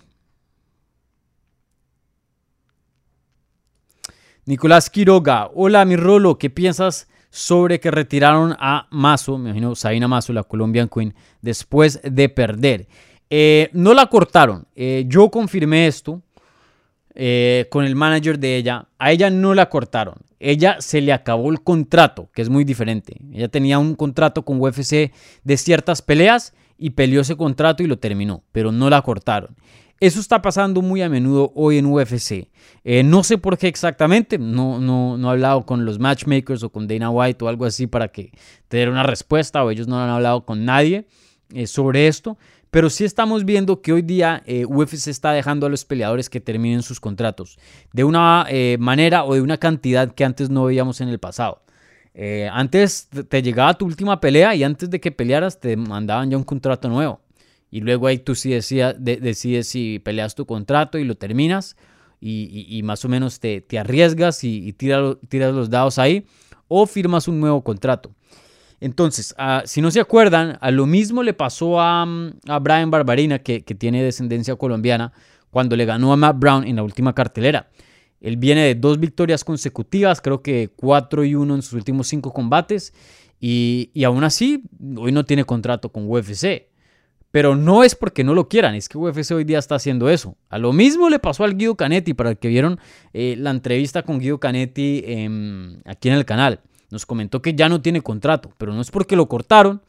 [4.45, 10.07] Nicolás Quiroga, hola mi Rolo, ¿qué piensas sobre que retiraron a Mazo, me imagino Sabina
[10.07, 12.87] Mazo, la Colombian Queen, después de perder?
[13.29, 16.23] Eh, no la cortaron, eh, yo confirmé esto,
[17.13, 20.15] eh, con el manager de ella, a ella no la cortaron.
[20.39, 23.17] Ella se le acabó el contrato, que es muy diferente.
[23.31, 25.11] Ella tenía un contrato con UFC
[25.43, 29.55] de ciertas peleas y peleó ese contrato y lo terminó, pero no la cortaron.
[30.01, 32.47] Eso está pasando muy a menudo hoy en UFC.
[32.83, 36.71] Eh, no sé por qué exactamente, no, no, no he hablado con los matchmakers o
[36.71, 38.31] con Dana White o algo así para que
[38.67, 41.05] te den una respuesta o ellos no han hablado con nadie
[41.53, 42.39] eh, sobre esto,
[42.71, 46.41] pero sí estamos viendo que hoy día eh, UFC está dejando a los peleadores que
[46.41, 47.59] terminen sus contratos
[47.93, 48.47] de una
[48.79, 51.61] manera o de una cantidad que antes no veíamos en el pasado.
[52.51, 56.43] Antes te llegaba tu última pelea y antes de que pelearas te mandaban ya un
[56.43, 57.21] contrato nuevo.
[57.71, 61.77] Y luego ahí tú sí decides si peleas tu contrato y lo terminas
[62.19, 66.25] y, más o menos te, arriesgas y, tiras los dados ahí
[66.67, 68.13] o firmas un nuevo contrato.
[68.81, 73.39] Entonces, ah, si no se acuerdan, a lo mismo le pasó a, mm, Brian Barbarina,
[73.39, 75.13] que, tiene descendencia colombiana,
[75.51, 77.69] cuando le ganó a Matt Brown en la última cartelera.
[78.19, 82.33] Él viene de dos victorias consecutivas, creo que 4 y 1 en sus últimos cinco
[82.33, 82.93] combates,
[83.39, 84.63] y, aún así,
[84.97, 86.67] hoy no tiene contrato con UFC.
[87.31, 90.35] Pero no es porque no lo quieran, es que UFC hoy día está haciendo eso.
[90.49, 92.79] A lo mismo le pasó al Guido Canetti, para el que vieron
[93.13, 96.59] eh, la entrevista con Guido Canetti em, aquí en el canal.
[96.89, 99.81] Nos comentó que ya no tiene contrato, pero no es porque lo cortaron,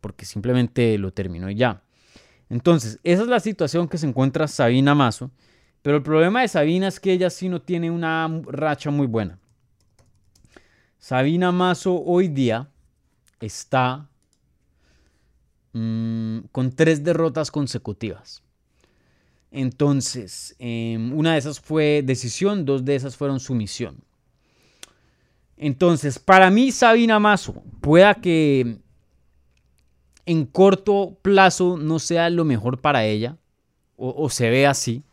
[0.00, 1.82] porque simplemente lo terminó y ya.
[2.50, 5.30] Entonces, esa es la situación que se encuentra Sabina Mazo.
[5.82, 9.38] Pero el problema de Sabina es que ella sí no tiene una racha muy buena.
[10.98, 12.68] Sabina Mazo hoy día
[13.40, 14.08] está
[15.72, 18.42] mm, con tres derrotas consecutivas.
[19.50, 23.98] Entonces, em, una de esas fue decisión, dos de esas fueron sumisión.
[25.58, 28.78] Entonces, para mí, Sabina Mazo, pueda que
[30.26, 33.36] en corto plazo no sea lo mejor para ella,
[33.96, 35.04] o, se ve así,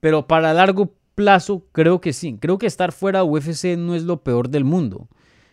[0.00, 2.36] pero para largo plazo creo que sí.
[2.40, 5.06] Creo que estar fuera de UFC no es lo peor del mundo.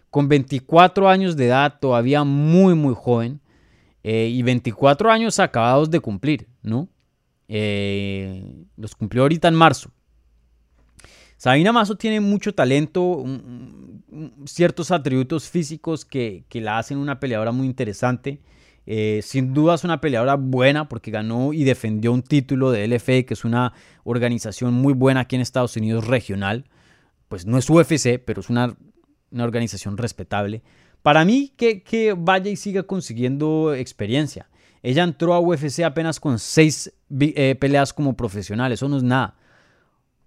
[0.09, 3.39] Con 24 años de edad, todavía muy, muy joven,
[4.07, 6.89] eh, y 24 años acabados de cumplir, ¿no?
[7.47, 9.89] Eh, los cumplió ahorita en marzo.
[11.37, 13.25] Sabina Mazo tiene mucho talento,
[14.45, 18.41] ciertos atributos físicos que, la hacen una peleadora muy interesante.
[18.85, 23.23] Eh, sin duda es una peleadora buena porque ganó y defendió un título de LFA,
[23.23, 26.65] que es una organización muy buena aquí en Estados Unidos regional.
[27.27, 28.77] Pues no es UFC, pero es una,
[29.31, 30.61] organización respetable.
[31.05, 34.49] Para mí, que, vaya y siga consiguiendo experiencia.
[34.81, 39.35] Ella entró a UFC apenas con seis eh, peleas como profesional, eso no es nada.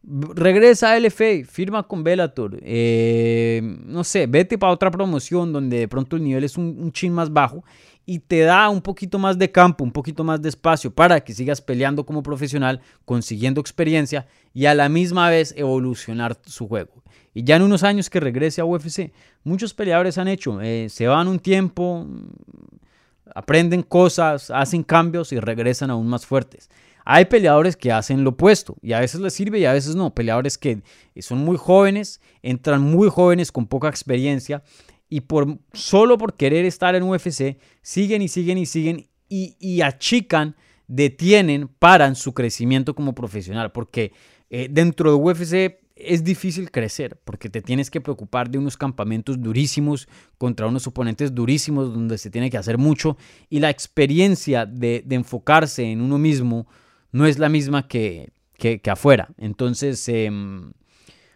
[0.04, 2.60] Regresa a LFA, firma con Bellator.
[2.62, 6.92] Eh, no sé, vete para otra promoción donde de pronto el nivel es un, un,
[6.92, 7.64] chin más bajo
[8.06, 11.34] y te da un poquito más de campo, un poquito más de espacio para que
[11.34, 16.97] sigas peleando como profesional, consiguiendo experiencia y a la misma vez evolucionar su juego.
[17.38, 19.12] Y ya en unos años que regrese a UFC,
[19.44, 22.04] muchos peleadores han hecho, eh, se van un tiempo,
[23.32, 26.68] aprenden cosas, hacen cambios y regresan aún más fuertes.
[27.04, 30.12] Hay peleadores que hacen lo opuesto y a veces les sirve y a veces no.
[30.16, 30.82] Peleadores que
[31.20, 34.64] son muy jóvenes, entran muy jóvenes con poca experiencia
[35.08, 40.56] y por, solo por querer estar en UFC siguen y siguen y siguen y, achican
[40.88, 44.10] detienen, paran su crecimiento como profesional, porque
[44.50, 49.40] eh, dentro de UFC es difícil crecer porque te tienes que preocupar de unos campamentos
[49.40, 53.16] durísimos contra unos oponentes durísimos donde se tiene que hacer mucho
[53.50, 56.66] y la experiencia de, enfocarse en uno mismo
[57.10, 59.28] no es la misma que, que, afuera.
[59.38, 60.72] Entonces, em,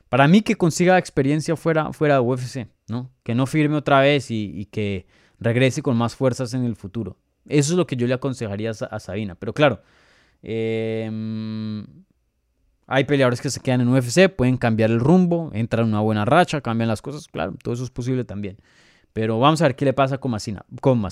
[0.09, 3.11] para mí que consiga experiencia fuera, fuera de UFC, ¿no?
[3.25, 5.07] que no firme otra vez y, que
[5.41, 7.17] regrese con más fuerzas en el futuro.
[7.49, 9.35] Eso es lo que yo le aconsejaría a, Sabina.
[9.35, 9.83] Pero claro,
[10.43, 11.11] eh,
[12.87, 16.25] hay peleadores que se quedan en UFC, pueden cambiar el rumbo, entran en una buena
[16.25, 18.59] racha, cambian las cosas, claro, todo eso es posible también.
[19.13, 20.35] Pero vamos a ver qué le pasa con
[20.81, 21.03] con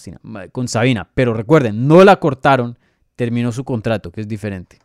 [0.52, 1.08] con Sabina.
[1.14, 2.78] Pero recuerden, no la cortaron,
[3.14, 4.78] terminó su contrato, que es diferente.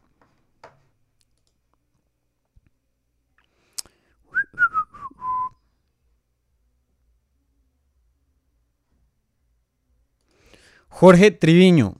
[10.90, 11.98] Jorge Triviño,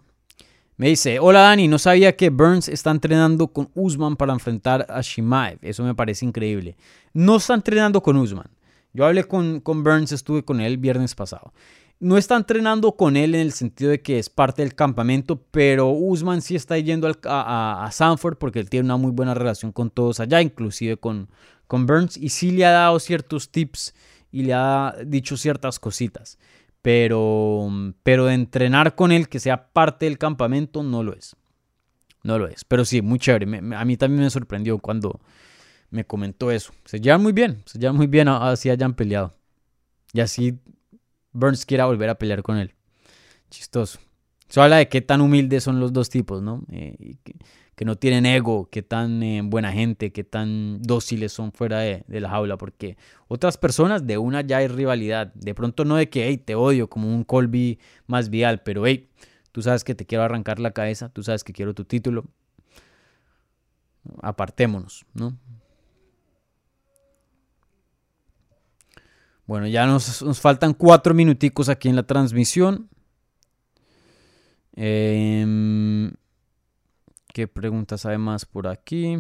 [0.78, 5.00] me dice, hola Dani, no sabía que Burns está entrenando con Usman para enfrentar a
[5.02, 5.58] Shimaev.
[5.62, 6.76] Eso me parece increíble.
[7.14, 8.50] No está entrenando con Usman.
[8.92, 11.54] Yo hablé con, con Burns, estuve con él el viernes pasado.
[12.00, 15.92] No está entrenando con él en el sentido de que es parte del campamento, pero
[15.92, 19.90] Usman sí está yendo a, a, Sanford porque él tiene una muy buena relación con
[19.90, 21.30] todos allá, inclusive con,
[21.68, 23.96] con Burns, y sí le ha dado ciertos tips
[24.30, 26.38] y le ha dicho ciertas cositas
[26.86, 27.68] pero,
[28.04, 31.36] pero de entrenar con él, que sea parte del campamento, no lo es.
[32.22, 32.64] No lo es.
[32.64, 33.48] Pero sí, muy chévere.
[33.76, 35.20] a mí también me sorprendió cuando
[35.90, 36.74] me comentó eso.
[36.86, 39.34] Se llevan muy bien, se llevan muy bien, así hayan peleado.
[40.14, 40.60] Y así
[41.32, 42.76] Burns quiera volver a pelear con él.
[43.50, 43.98] Chistoso.
[44.48, 46.62] Eso habla de qué tan humildes son los dos tipos, ¿no?
[46.72, 47.16] Eh,
[47.84, 52.30] no tienen ego, qué tan eh, buena gente, qué tan dóciles son fuera de, la
[52.30, 52.98] jaula, porque
[53.28, 56.90] otras personas de una ya hay rivalidad, de pronto no de que, hey, te odio
[56.90, 59.10] como un Colby más vial, pero hey,
[59.52, 62.24] tú sabes que te quiero arrancar la cabeza, tú sabes que quiero tu título,
[64.22, 65.38] apartémonos, ¿no?
[69.48, 72.90] Bueno, ya nos, nos faltan cuatro minuticos aquí en la transmisión.
[74.76, 75.46] Eh,
[77.36, 79.18] ¿Qué preguntas hay más por aquí?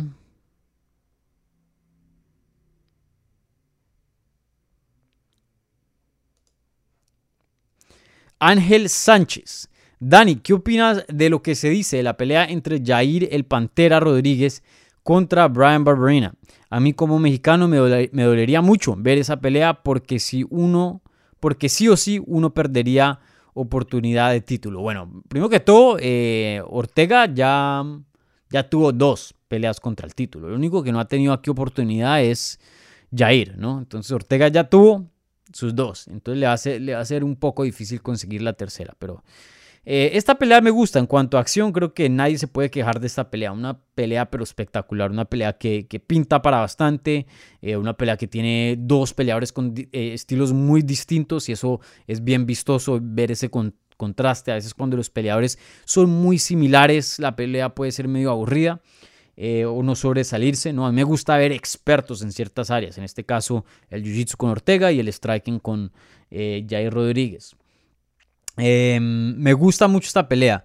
[8.39, 9.67] Ángel Sánchez.
[9.99, 13.99] Dani, ¿qué opinas de lo que se dice de la pelea entre Jair el Pantera
[13.99, 14.63] Rodríguez
[15.03, 16.35] contra Brian Barberina?
[16.69, 21.01] A mí como mexicano me, me dolería mucho ver esa pelea porque si uno,
[21.41, 23.19] porque sí o sí uno perdería
[23.55, 24.81] oportunidad de título.
[24.81, 27.83] Bueno, primero que todo, eh, Ortega ya,
[28.49, 30.49] ya tuvo dos peleas contra el título.
[30.49, 32.59] Lo único que no ha tenido aquí oportunidad es
[33.15, 33.79] Jair, ¿no?
[33.79, 35.09] Entonces Ortega ya tuvo
[35.53, 36.09] sus dos.
[36.09, 38.93] Entonces le va a ser, le va a ser un poco difícil conseguir la tercera.
[38.99, 39.23] Pero
[39.85, 40.99] eh, esta pelea me gusta.
[40.99, 43.51] En cuanto a acción, creo que nadie se puede quejar de esta pelea.
[43.51, 45.11] Una pelea pero espectacular.
[45.11, 47.27] Una pelea que, pinta para bastante.
[47.61, 51.49] Eh, una pelea que tiene dos peleadores con eh, estilos muy distintos.
[51.49, 53.49] Y eso es bien vistoso ver ese
[53.97, 54.51] contraste.
[54.51, 58.81] A veces cuando los peleadores son muy similares, la pelea puede ser medio aburrida.
[59.37, 60.87] o no sobresalirse, ¿no?
[60.87, 64.49] A mí me gusta ver expertos en ciertas áreas, en este caso el Jiu-Jitsu con
[64.49, 65.91] Ortega y el Striking con
[66.31, 67.57] Jair Rodríguez.
[68.57, 70.63] Em, me gusta mucho esta pelea.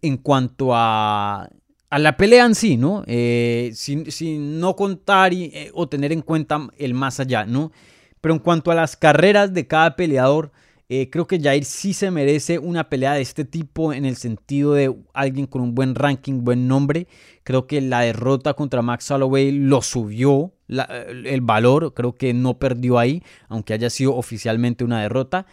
[0.00, 1.48] En cuanto a,
[1.90, 3.02] a la pelea en sí, ¿no?
[3.06, 7.72] Eh, sin, no contar eh, o tener en cuenta el más allá, ¿no?
[8.20, 10.52] Pero en cuanto a las carreras de cada peleador,
[10.90, 14.74] eh, creo que Jair sí se merece una pelea de este tipo en el sentido
[14.74, 17.06] de alguien con un buen ranking, buen nombre.
[17.42, 21.94] Creo que la derrota contra Max Holloway lo subió el valor.
[21.94, 25.46] Creo que no perdió ahí, aunque haya sido oficialmente una derrota.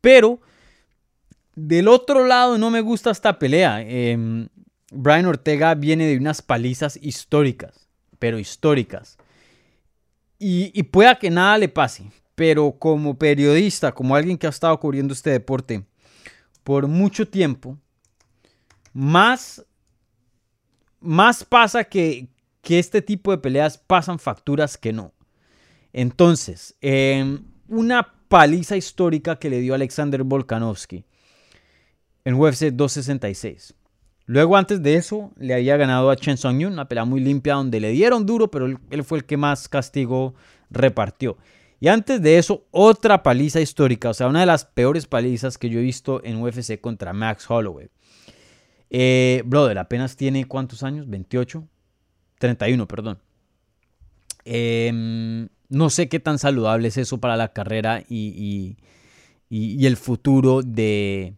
[0.00, 0.40] Pero
[1.54, 3.82] del otro lado, no me gusta esta pelea.
[3.82, 4.48] Em,
[4.90, 7.88] Brian Ortega viene de unas palizas históricas,
[8.18, 9.18] pero históricas.
[10.38, 15.14] Y, pueda que nada le pase, pero como periodista, como alguien que ha estado cubriendo
[15.14, 15.86] este deporte
[16.62, 17.78] por mucho tiempo,
[18.92, 19.64] más,
[21.00, 22.28] más pasa que,
[22.60, 25.12] que este tipo de peleas pasan facturas que no.
[25.92, 31.04] Entonces, em, una paliza histórica que le dio Alexander Volkanovski
[32.24, 33.74] en UFC 266.
[34.26, 37.54] Luego, antes de eso, le había ganado a Chen Song Yun, una pelea muy limpia
[37.54, 40.34] donde le dieron duro, pero él, fue el que más castigo
[40.70, 41.36] repartió.
[41.78, 45.68] Y antes de eso, otra paliza histórica, o sea, una de las peores palizas que
[45.68, 47.90] yo he visto en UFC contra Max Holloway.
[48.88, 51.06] Eh, brother, apenas tiene cuántos años?
[51.08, 51.68] 28,
[52.38, 53.18] 31, perdón.
[54.46, 58.76] Em, no sé qué tan saludable es eso para la carrera y
[59.50, 61.34] el futuro de,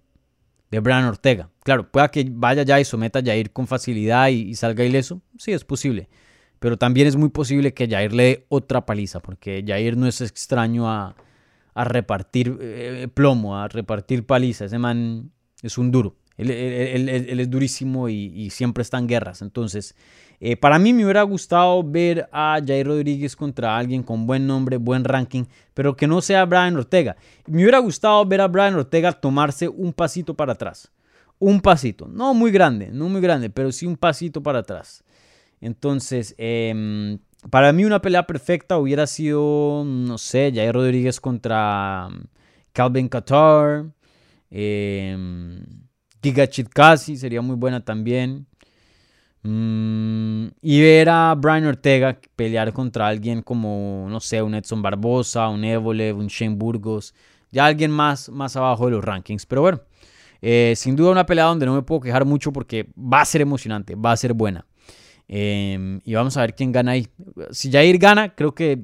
[0.71, 1.51] de Brian Ortega.
[1.63, 5.23] Claro, pueda que vaya ya y someta a Jair con facilidad y, salga ileso.
[5.39, 6.09] Sí, es posible.
[6.59, 10.21] Pero también es muy posible que Jair le dé otra paliza, porque Jair no es
[10.21, 11.15] extraño a,
[11.75, 14.65] repartir eh, plomo, a repartir paliza.
[14.65, 15.31] Ese man
[15.63, 16.17] es un duro.
[16.37, 19.43] Él, es durísimo y, siempre está en guerras.
[19.43, 19.95] Entonces,
[20.41, 24.77] eh, para mí me hubiera gustado ver a Jair Rodríguez contra alguien con buen nombre,
[24.77, 27.17] buen ranking, pero que no sea Brian Ortega.
[27.47, 30.91] Me hubiera gustado ver a Brian Ortega tomarse un pasito para atrás.
[31.39, 32.09] Un pasito.
[32.09, 35.05] No muy grande, no muy grande, pero sí un pasito para atrás.
[35.61, 37.19] Entonces, em,
[37.51, 42.25] para mí una pelea perfecta hubiera sido, no sé, Jair Rodríguez contra um,
[42.73, 43.87] Calvin Qatar.
[44.51, 45.17] Eh,
[46.23, 46.49] Giga
[46.97, 48.47] sería muy buena también.
[49.49, 55.49] Mm, y ver a Brian Ortega pelear contra alguien como, no sé, un Edson Barbosa,
[55.49, 57.15] un Evolev, un Shane Burgos,
[57.53, 59.47] ya alguien más, más abajo de los rankings.
[59.47, 59.81] Pero bueno,
[60.43, 63.41] eh, sin duda una pelea donde no me puedo quejar mucho porque va a ser
[63.41, 64.67] emocionante, va a ser buena.
[65.29, 67.07] Em, y vamos a ver quién gana ahí.
[67.53, 68.83] Si Jair gana, creo que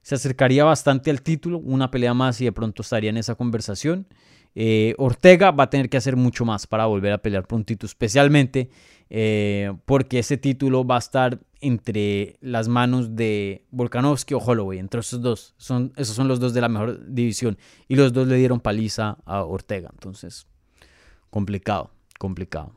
[0.00, 4.06] se acercaría bastante al título, una pelea más y de pronto estaría en esa conversación.
[4.54, 8.70] Eh, Ortega va a tener que hacer mucho más para volver a pelear título, especialmente
[9.10, 15.00] eh, porque ese título va a estar entre las manos de Volkanovski o Holloway, entre
[15.00, 15.54] esos dos.
[15.58, 17.58] Son, esos son los dos de la mejor división
[17.88, 19.90] y los dos le dieron paliza a Ortega.
[19.92, 20.46] Entonces,
[21.30, 22.72] complicado, complicado.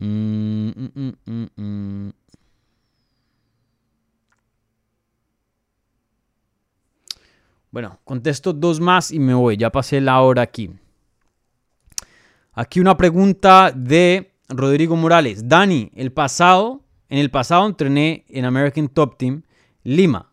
[0.00, 2.10] Mm, mm, mm,
[7.70, 9.56] bueno, contesto dos más y me voy.
[9.56, 10.70] Ya pasé la hora aquí.
[12.52, 15.48] Aquí una pregunta de Rodrigo Morales.
[15.48, 19.42] Dani, el pasado, en el pasado entrené en American Top Team
[19.82, 20.30] Lima.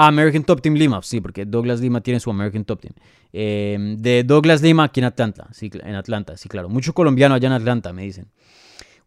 [0.00, 2.94] Ah, American Top Team Lima, sí, porque Douglas Lima tiene su American Top Team.
[3.32, 6.68] Em, de Douglas Lima aquí en Atlanta, sí, en Atlanta, sí, claro.
[6.68, 8.28] Mucho colombiano allá en Atlanta, me dicen.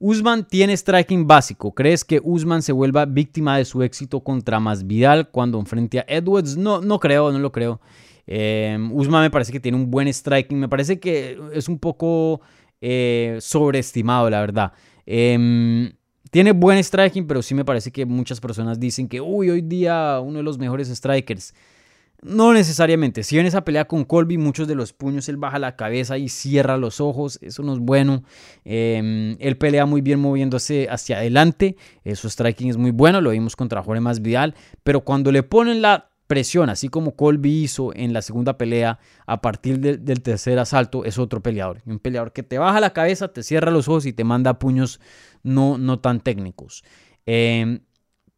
[0.01, 1.73] Usman tiene striking básico.
[1.73, 6.57] ¿Crees que Usman se vuelva víctima de su éxito contra Masvidal cuando enfrente a Edwards?
[6.57, 7.79] No, no creo, no lo creo.
[8.25, 10.59] Em, Usman me parece que tiene un buen striking.
[10.59, 12.41] Me parece que es un poco
[12.81, 14.73] eh, sobreestimado, la verdad.
[15.05, 15.93] Eh,
[16.31, 20.39] tiene buen striking, pero sí me parece que muchas personas dicen que, hoy día uno
[20.39, 21.53] de los mejores strikers.
[22.23, 23.23] No necesariamente.
[23.23, 26.29] Si en esa pelea con Colby, muchos de los puños él baja la cabeza y
[26.29, 27.39] cierra los ojos.
[27.41, 28.23] Eso no es bueno.
[28.63, 31.77] Em, él pelea muy bien moviéndose hacia adelante.
[32.13, 33.21] Su striking es muy bueno.
[33.21, 34.53] Lo vimos contra Jorge Masvidal.
[34.83, 39.41] Pero cuando le ponen la presión, así como Colby hizo en la segunda pelea, a
[39.41, 41.81] partir del tercer asalto, es otro peleador.
[41.85, 45.01] Un peleador que te baja la cabeza, te cierra los ojos y te manda puños
[45.43, 46.83] no, no tan técnicos.
[47.25, 47.81] Em,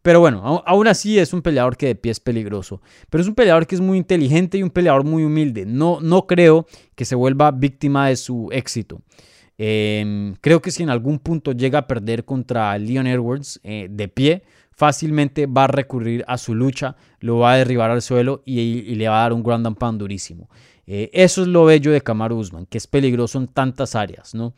[0.04, 2.82] pero bueno, aún así es un peleador que de pie es peligroso.
[3.10, 5.66] Pero es un peleador que es muy inteligente y un peleador muy humilde.
[5.66, 9.01] No, no creo que se vuelva víctima de su éxito.
[9.58, 14.10] Em, creo que si en algún punto llega a perder contra Leon Edwards eh, de
[14.10, 18.95] pie, fácilmente va a recurrir a su lucha, lo va a derribar al suelo y,
[18.95, 20.49] le va a dar un ground and pound durísimo.
[20.86, 24.53] Eh, eso es lo bello de Kamaru Usman, que es peligroso en tantas áreas, ¿no?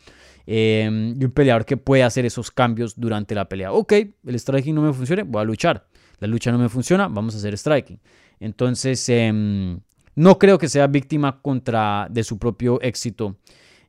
[0.48, 3.72] Em, y un peleador que puede hacer esos cambios durante la pelea.
[3.72, 3.94] Ok,
[4.26, 5.88] el striking no me funciona, voy a luchar.
[6.20, 8.00] La lucha no me funciona, vamos a hacer striking.
[8.40, 9.80] Entonces, em,
[10.16, 13.38] no creo que sea víctima contra, de su propio éxito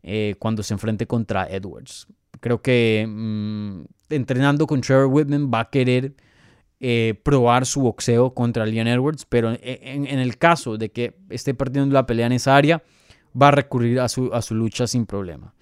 [0.02, 2.06] eh, cuando se enfrente contra Edwards.
[2.40, 6.14] Creo que mm, entrenando con Trevor Whitman va a querer
[6.78, 11.94] eh, probar su boxeo contra Leon Edwards, pero en, el caso de que esté perdiendo
[11.94, 12.82] la pelea en esa área,
[13.40, 15.54] va a recurrir a su, a su lucha sin problema.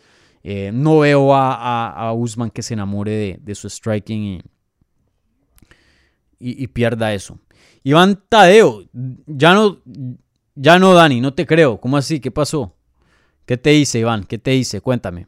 [0.42, 4.42] Eh, no veo a, a, Usman que se enamore de, su striking
[6.38, 7.38] y, pierda eso.
[7.82, 8.82] Iván Tadeo,
[9.26, 9.80] ya no,
[10.54, 11.80] ya no, Dani, no te creo.
[11.80, 12.20] ¿Cómo así?
[12.20, 12.76] ¿Qué pasó?
[13.46, 14.24] ¿Qué te hice, Iván?
[14.24, 14.80] ¿Qué te hice?
[14.80, 15.26] Cuéntame.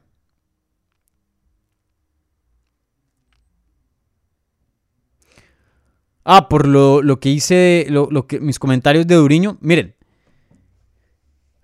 [6.29, 9.59] Ah, por lo, que hice, lo, que, mis comentarios de Duriño.
[9.61, 9.95] Miren,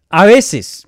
[0.09, 0.87] a veces,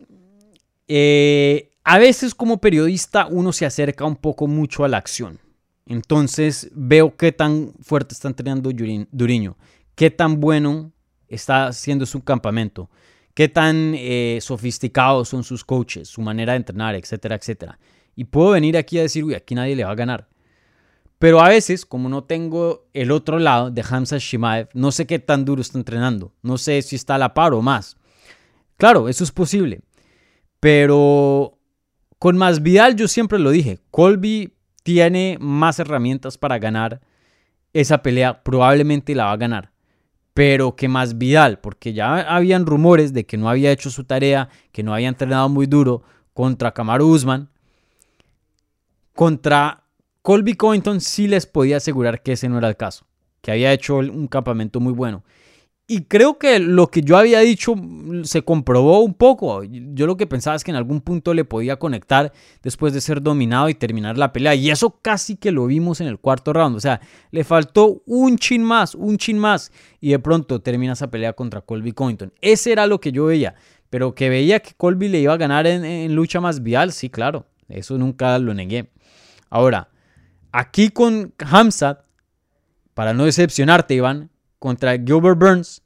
[0.86, 5.40] eh, a veces como periodista uno se acerca un poco mucho a la acción.
[5.86, 9.56] Entonces veo qué tan fuerte está entrenando Duriño,
[9.96, 10.92] qué tan bueno
[11.26, 12.88] está haciendo su campamento,
[13.34, 17.80] qué tan eh, sofisticados son sus coaches, su manera de entrenar, etcétera, etcétera.
[18.14, 20.28] Y puedo venir aquí a decir, uy, aquí nadie le va a ganar.
[21.18, 25.18] Pero a veces, como no tengo el otro lado de Hamza Shimaev, no sé qué
[25.18, 26.32] tan duro está entrenando.
[26.42, 27.96] No sé si está a la par o más.
[28.76, 29.80] Claro, eso es posible.
[30.60, 31.58] Pero
[32.18, 37.00] con más Vidal yo siempre lo dije, Colby tiene más herramientas para ganar
[37.72, 39.72] esa pelea, probablemente la va a ganar.
[40.32, 44.48] Pero que más Vidal, porque ya habían rumores de que no había hecho su tarea,
[44.72, 46.02] que no había entrenado muy duro
[46.32, 47.50] contra Kamaru Usman.
[49.14, 49.83] Contra
[50.24, 53.04] Colby Covington sí les podía asegurar que ese no era el caso,
[53.42, 55.22] que había hecho un campamento muy bueno.
[55.86, 57.74] Y creo que lo que yo había dicho
[58.22, 59.64] se comprobó un poco.
[59.64, 63.20] Yo lo que pensaba es que en algún punto le podía conectar después de ser
[63.20, 64.54] dominado y terminar la pelea.
[64.54, 66.74] Y eso casi que lo vimos en el cuarto round.
[66.74, 69.72] O sea, le faltó un chin más, un chin más.
[70.00, 72.32] Y de pronto termina esa pelea contra Colby Covington.
[72.40, 73.56] Ese era lo que yo veía.
[73.90, 77.44] Pero que veía que Colby le iba a ganar en, lucha más vial, sí, claro.
[77.68, 78.90] Eso nunca lo negué.
[79.50, 79.90] Ahora,
[80.54, 82.04] aquí con Hamzat,
[82.94, 84.30] para no decepcionarte, Iván,
[84.60, 85.82] contra Gilbert Burns,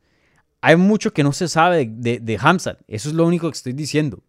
[0.61, 2.35] hay mucho que no se sabe de, de.
[2.35, 4.23] Eso es lo único que estoy diciendo.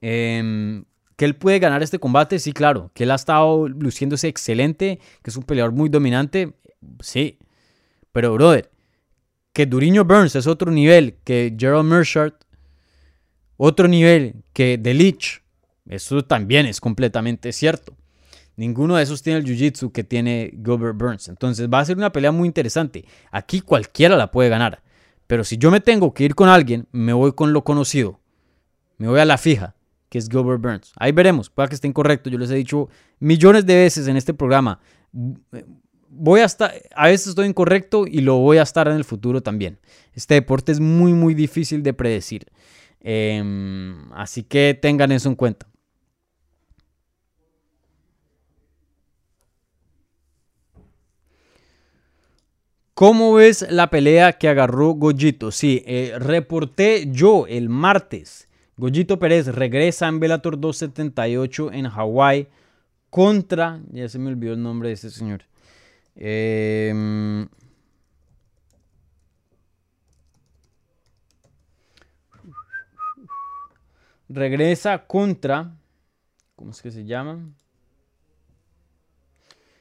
[0.00, 0.84] Em,
[1.16, 2.92] que él puede ganar este combate, sí, claro.
[2.94, 6.54] Que él ha estado luciéndose excelente, que es un peleador muy dominante,
[7.00, 7.40] sí.
[8.12, 8.70] Pero, brother,
[9.52, 12.34] que Duriño Burns es otro nivel que Gerald Merchant,
[13.56, 15.42] otro nivel que The Leech,
[15.86, 17.96] eso también es completamente cierto.
[18.56, 21.28] Ninguno de esos tiene el jiu-jitsu que tiene Gilbert Burns.
[21.28, 23.04] Entonces va a ser una pelea muy interesante.
[23.30, 24.82] Aquí cualquiera la puede ganar.
[25.26, 28.20] Pero si yo me tengo que ir con alguien, me voy con lo conocido.
[28.98, 29.74] Me voy a la fija,
[30.08, 30.92] que es Gilbert Burns.
[30.96, 32.28] Ahí veremos, pueda que esté incorrecto.
[32.28, 32.88] Yo les he dicho
[33.18, 34.80] millones de veces en este programa.
[36.10, 36.46] Voy a
[36.94, 39.78] a veces estoy incorrecto y lo voy a estar en el futuro también.
[40.12, 42.46] Este deporte es muy, muy difícil de predecir.
[43.00, 45.66] Em, así que tengan eso en cuenta.
[52.94, 55.50] ¿Cómo ves la pelea que agarró Goyito?
[55.50, 58.48] Sí, eh, reporté yo el martes.
[58.76, 62.48] Goyito Pérez regresa en Bellator 278 en Hawái
[63.08, 63.80] contra.
[63.90, 65.44] Ya se me olvidó el nombre de ese señor.
[66.16, 67.48] Em,
[74.28, 75.74] regresa contra.
[76.56, 77.54] ¿Cómo es que se llama?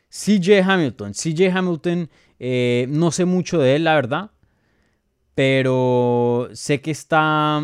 [0.10, 1.14] CJ Hamilton.
[1.14, 2.10] CJ Hamilton
[2.44, 4.32] eh, no sé mucho de él, la verdad.
[5.36, 7.62] Pero sé que está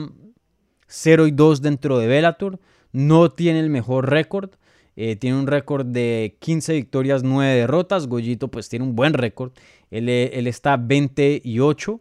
[0.85, 2.59] 0 y 2 dentro de Bellator.
[2.91, 4.51] No tiene el mejor récord.
[4.95, 8.05] Eh, tiene un récord de 15 victorias, 9 derrotas.
[8.05, 9.51] Goyito pues tiene un buen récord.
[9.89, 10.09] Él,
[10.45, 11.99] está 20 y 8.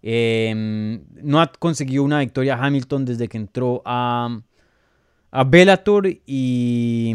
[0.00, 4.40] Em, no ha conseguido una victoria Hamilton desde que entró a,
[5.30, 7.12] a Bellator y,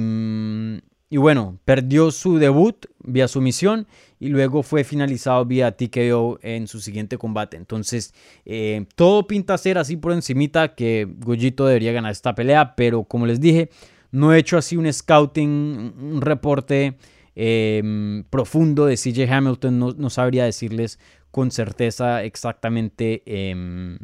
[1.09, 3.87] y bueno, perdió su debut vía sumisión
[4.23, 7.57] y luego fue finalizado vía TKO en su siguiente combate.
[7.57, 8.13] Entonces,
[8.45, 13.25] eh, todo pinta ser así por encimita que Goyito debería ganar esta pelea, pero como
[13.25, 13.69] les dije,
[14.11, 16.95] no he hecho así un scouting, un reporte
[17.35, 20.99] em, profundo de CJ Hamilton, no, sabría decirles
[21.29, 23.97] con certeza exactamente em,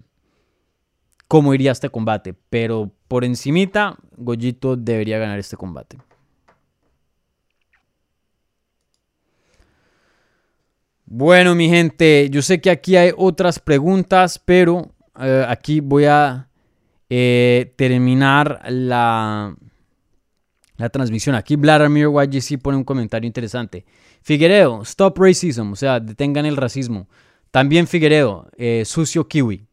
[1.30, 5.98] cómo iría este combate, pero por encimita, Goyito debería ganar este combate.
[11.12, 16.48] Bueno, mi gente, yo sé que aquí hay otras preguntas, pero eh, aquí voy a
[17.10, 19.56] eh, terminar la,
[20.78, 21.34] la transmisión.
[21.34, 23.86] Aquí Vladimir YGC pone un comentario interesante.
[24.22, 27.10] Figueredo, stop racism, o sea, detengan el racismo.
[27.50, 29.66] También Figueredo, eh, sucio kiwi.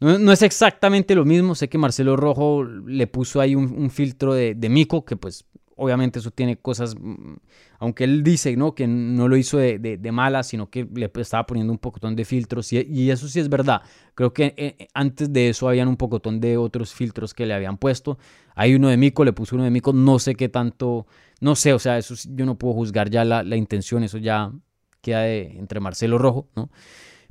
[0.00, 4.56] No, es exactamente lo mismo, sé que Marcelo Rojo le puso ahí un, filtro de,
[4.56, 7.34] de, mico, que pues obviamente eso tiene cosas, mm,
[7.78, 8.74] aunque él dice ¿no?
[8.74, 12.24] que no lo hizo de, de, mala, sino que le estaba poniendo un pocotón de
[12.24, 13.82] filtros, y, eso sí es verdad.
[14.14, 17.54] Creo que eh, eh, antes de eso habían un pocotón de otros filtros que le
[17.54, 18.18] habían puesto.
[18.54, 21.06] Hay uno de Mico, le puso uno de Mico, no sé qué tanto,
[21.40, 24.52] no sé, o sea, eso yo no puedo juzgar ya la, la intención, eso ya
[25.00, 26.70] queda entre Marcelo Rojo, ¿no?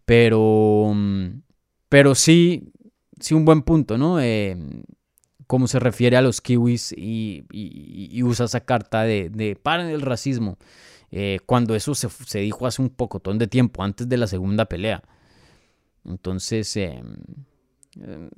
[0.06, 1.42] Pero, mm,
[1.90, 2.72] pero sí,
[3.20, 4.20] sí un buen punto, ¿no?
[4.20, 4.58] Eh,
[5.54, 7.44] cómo se refiere a los kiwis y,
[8.24, 10.58] usa esa carta de, de paren el racismo,
[11.12, 15.04] eh, cuando eso se, dijo hace un pocotón de tiempo, antes de la segunda pelea.
[16.06, 17.18] Entonces, em,
[18.02, 18.30] em,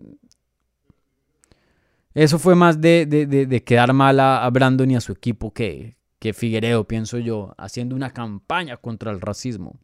[2.13, 6.83] eso fue más de, quedar mal a, Brandon y a su equipo que, que Figueredo,
[6.83, 9.79] pienso yo, haciendo una campaña contra el racismo,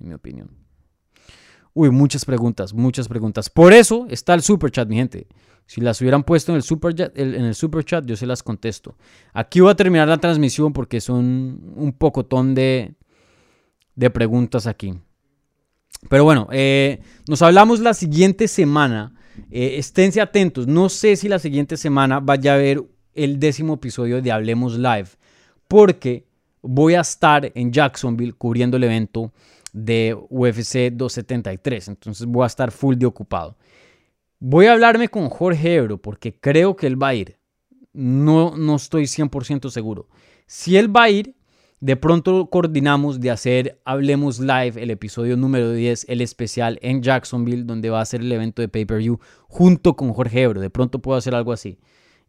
[0.00, 0.50] en mi opinión.
[1.72, 3.48] Uy, muchas preguntas, muchas preguntas.
[3.48, 5.28] Por eso está el super chat, mi gente.
[5.66, 8.42] Si las hubieran puesto en el super, chat, en el super chat, yo se las
[8.42, 8.96] contesto.
[9.32, 12.94] Aquí voy a terminar la transmisión porque son un pocotón de,
[13.94, 14.94] de preguntas aquí.
[16.08, 19.14] Pero bueno, eh, nos hablamos la siguiente semana.
[19.50, 20.66] Eh, esténse atentos.
[20.66, 22.82] No sé si la siguiente semana vaya a haber
[23.14, 25.08] el décimo episodio de Hablemos Live.
[25.66, 26.26] Porque
[26.60, 29.32] voy a estar en Jacksonville cubriendo el evento
[29.72, 31.88] de UFC 273.
[31.88, 33.56] Entonces voy a estar full de ocupado.
[34.46, 37.38] Voy a hablarme con Jorge Ebro porque creo que él va a ir.
[37.94, 40.10] No, no estoy 100% seguro.
[40.46, 41.34] Si él va a ir,
[41.80, 47.64] de pronto coordinamos de hacer Hablemos Live, el episodio número 10, el especial en Jacksonville,
[47.64, 49.18] donde va a ser el evento de pay-per-view
[49.48, 50.60] junto con Jorge Ebro.
[50.60, 51.78] De pronto puedo hacer algo así.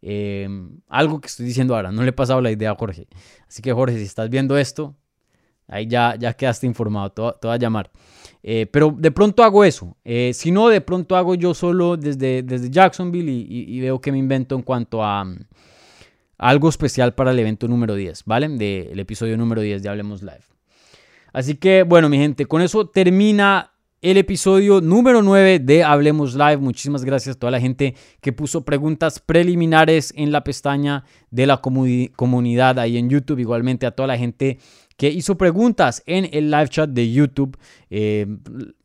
[0.02, 0.48] Eh,
[0.88, 3.10] algo que estoy diciendo ahora, no le he pasado la idea a Jorge.
[3.46, 4.96] Así que Jorge, si estás viendo esto,
[5.68, 7.92] ahí ya, ya quedaste informado, te, voy a llamar.
[8.48, 9.98] Eh, pero de pronto hago eso.
[10.06, 14.20] Eh, si no, de pronto hago yo solo desde, desde Jacksonville y, veo que me
[14.20, 15.26] invento en cuanto a,
[16.38, 18.48] algo especial para el evento número 10, ¿vale?
[18.50, 20.44] Del episodio número 10 de Hablemos Live.
[21.34, 23.72] Así que, bueno, mi gente, con eso termina
[24.04, 26.58] el episodio número 9 de Hablemos Live.
[26.58, 31.62] Muchísimas gracias a toda la gente que puso preguntas preliminares en la pestaña de la
[31.62, 33.40] comunidad ahí en YouTube.
[33.40, 34.60] Igualmente a toda la gente
[34.98, 37.58] que hizo preguntas en el live chat de YouTube.
[37.90, 38.26] Eh,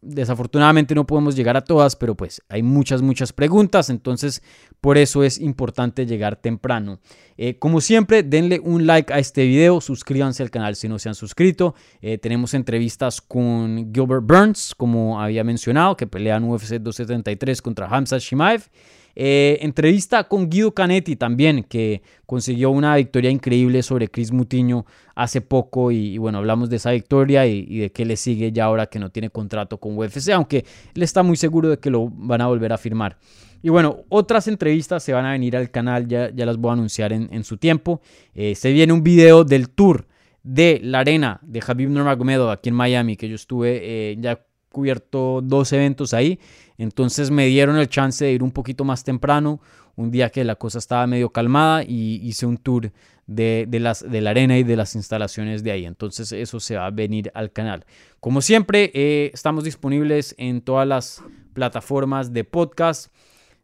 [0.01, 4.43] desafortunadamente no podemos llegar a todas, pero pues hay muchas, muchas preguntas, entonces
[4.81, 7.01] por eso es importante llegar temprano.
[7.37, 11.09] Eh, como siempre, denle un like a este video, suscríbanse al canal si no se
[11.09, 11.75] han suscrito.
[12.01, 18.19] Eh, tenemos entrevistas con Gilbert Burns, como había mencionado, que pelean UFC 273 contra Hamza
[18.19, 18.69] Shimaev.
[19.17, 25.41] Eh, entrevista con Guido Canetti también, que consiguió una victoria increíble sobre Chris Mutiño hace
[25.41, 28.99] poco y, bueno, hablamos de esa victoria y, de qué le sigue ya ahora que
[28.99, 30.65] no tiene contrato con UFC, aunque
[30.95, 33.19] él está muy seguro de que lo van a volver a firmar.
[33.63, 36.73] Y bueno, otras entrevistas se van a venir al canal, ya, ya las voy a
[36.75, 38.01] anunciar en, su tiempo.
[38.35, 40.07] Eh, se viene un video del tour
[40.43, 45.41] de la arena de Habib Nurmagomedov aquí en Miami, que yo estuve eh, ya cubierto
[45.43, 46.39] dos eventos ahí.
[46.81, 49.61] Entonces me dieron el chance de ir un poquito más temprano,
[49.97, 52.91] un día que la cosa estaba medio calmada y hice un tour
[53.27, 55.85] de, las, de la arena y de las instalaciones de ahí.
[55.85, 57.85] Entonces eso se va a venir al canal.
[58.19, 63.13] Como siempre, eh, estamos disponibles en todas las plataformas de podcast.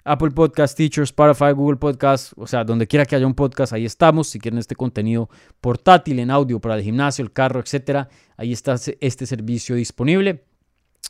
[0.04, 3.86] Apple Podcast, Teachers, Spotify, Google Podcast, o sea, donde quiera que haya un podcast, ahí
[3.86, 4.28] estamos.
[4.28, 5.28] Si quieren este contenido
[5.60, 10.44] portátil en audio para el gimnasio, el carro, etcétera, ahí está este servicio disponible.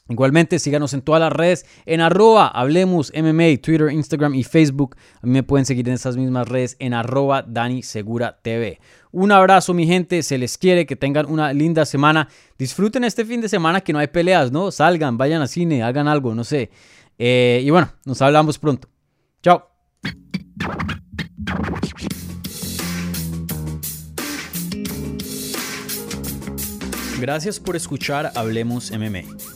[0.09, 4.97] Igualmente, síganos en todas las redes, en arroba Hablemos MMA, Twitter, Instagram y Facebook.
[5.21, 8.79] A mí me pueden seguir en esas mismas redes en arroba Dani Segura TV.
[9.11, 12.29] Un abrazo, mi gente, se les quiere, que tengan una linda semana.
[12.57, 14.71] Disfruten este fin de semana que no hay peleas, ¿no?
[14.71, 16.71] Salgan, vayan al cine, hagan algo, no sé.
[17.19, 18.89] Eh, y bueno, nos hablamos pronto.
[19.43, 19.71] Chao.
[27.19, 29.56] Gracias por escuchar Hablemos MMA.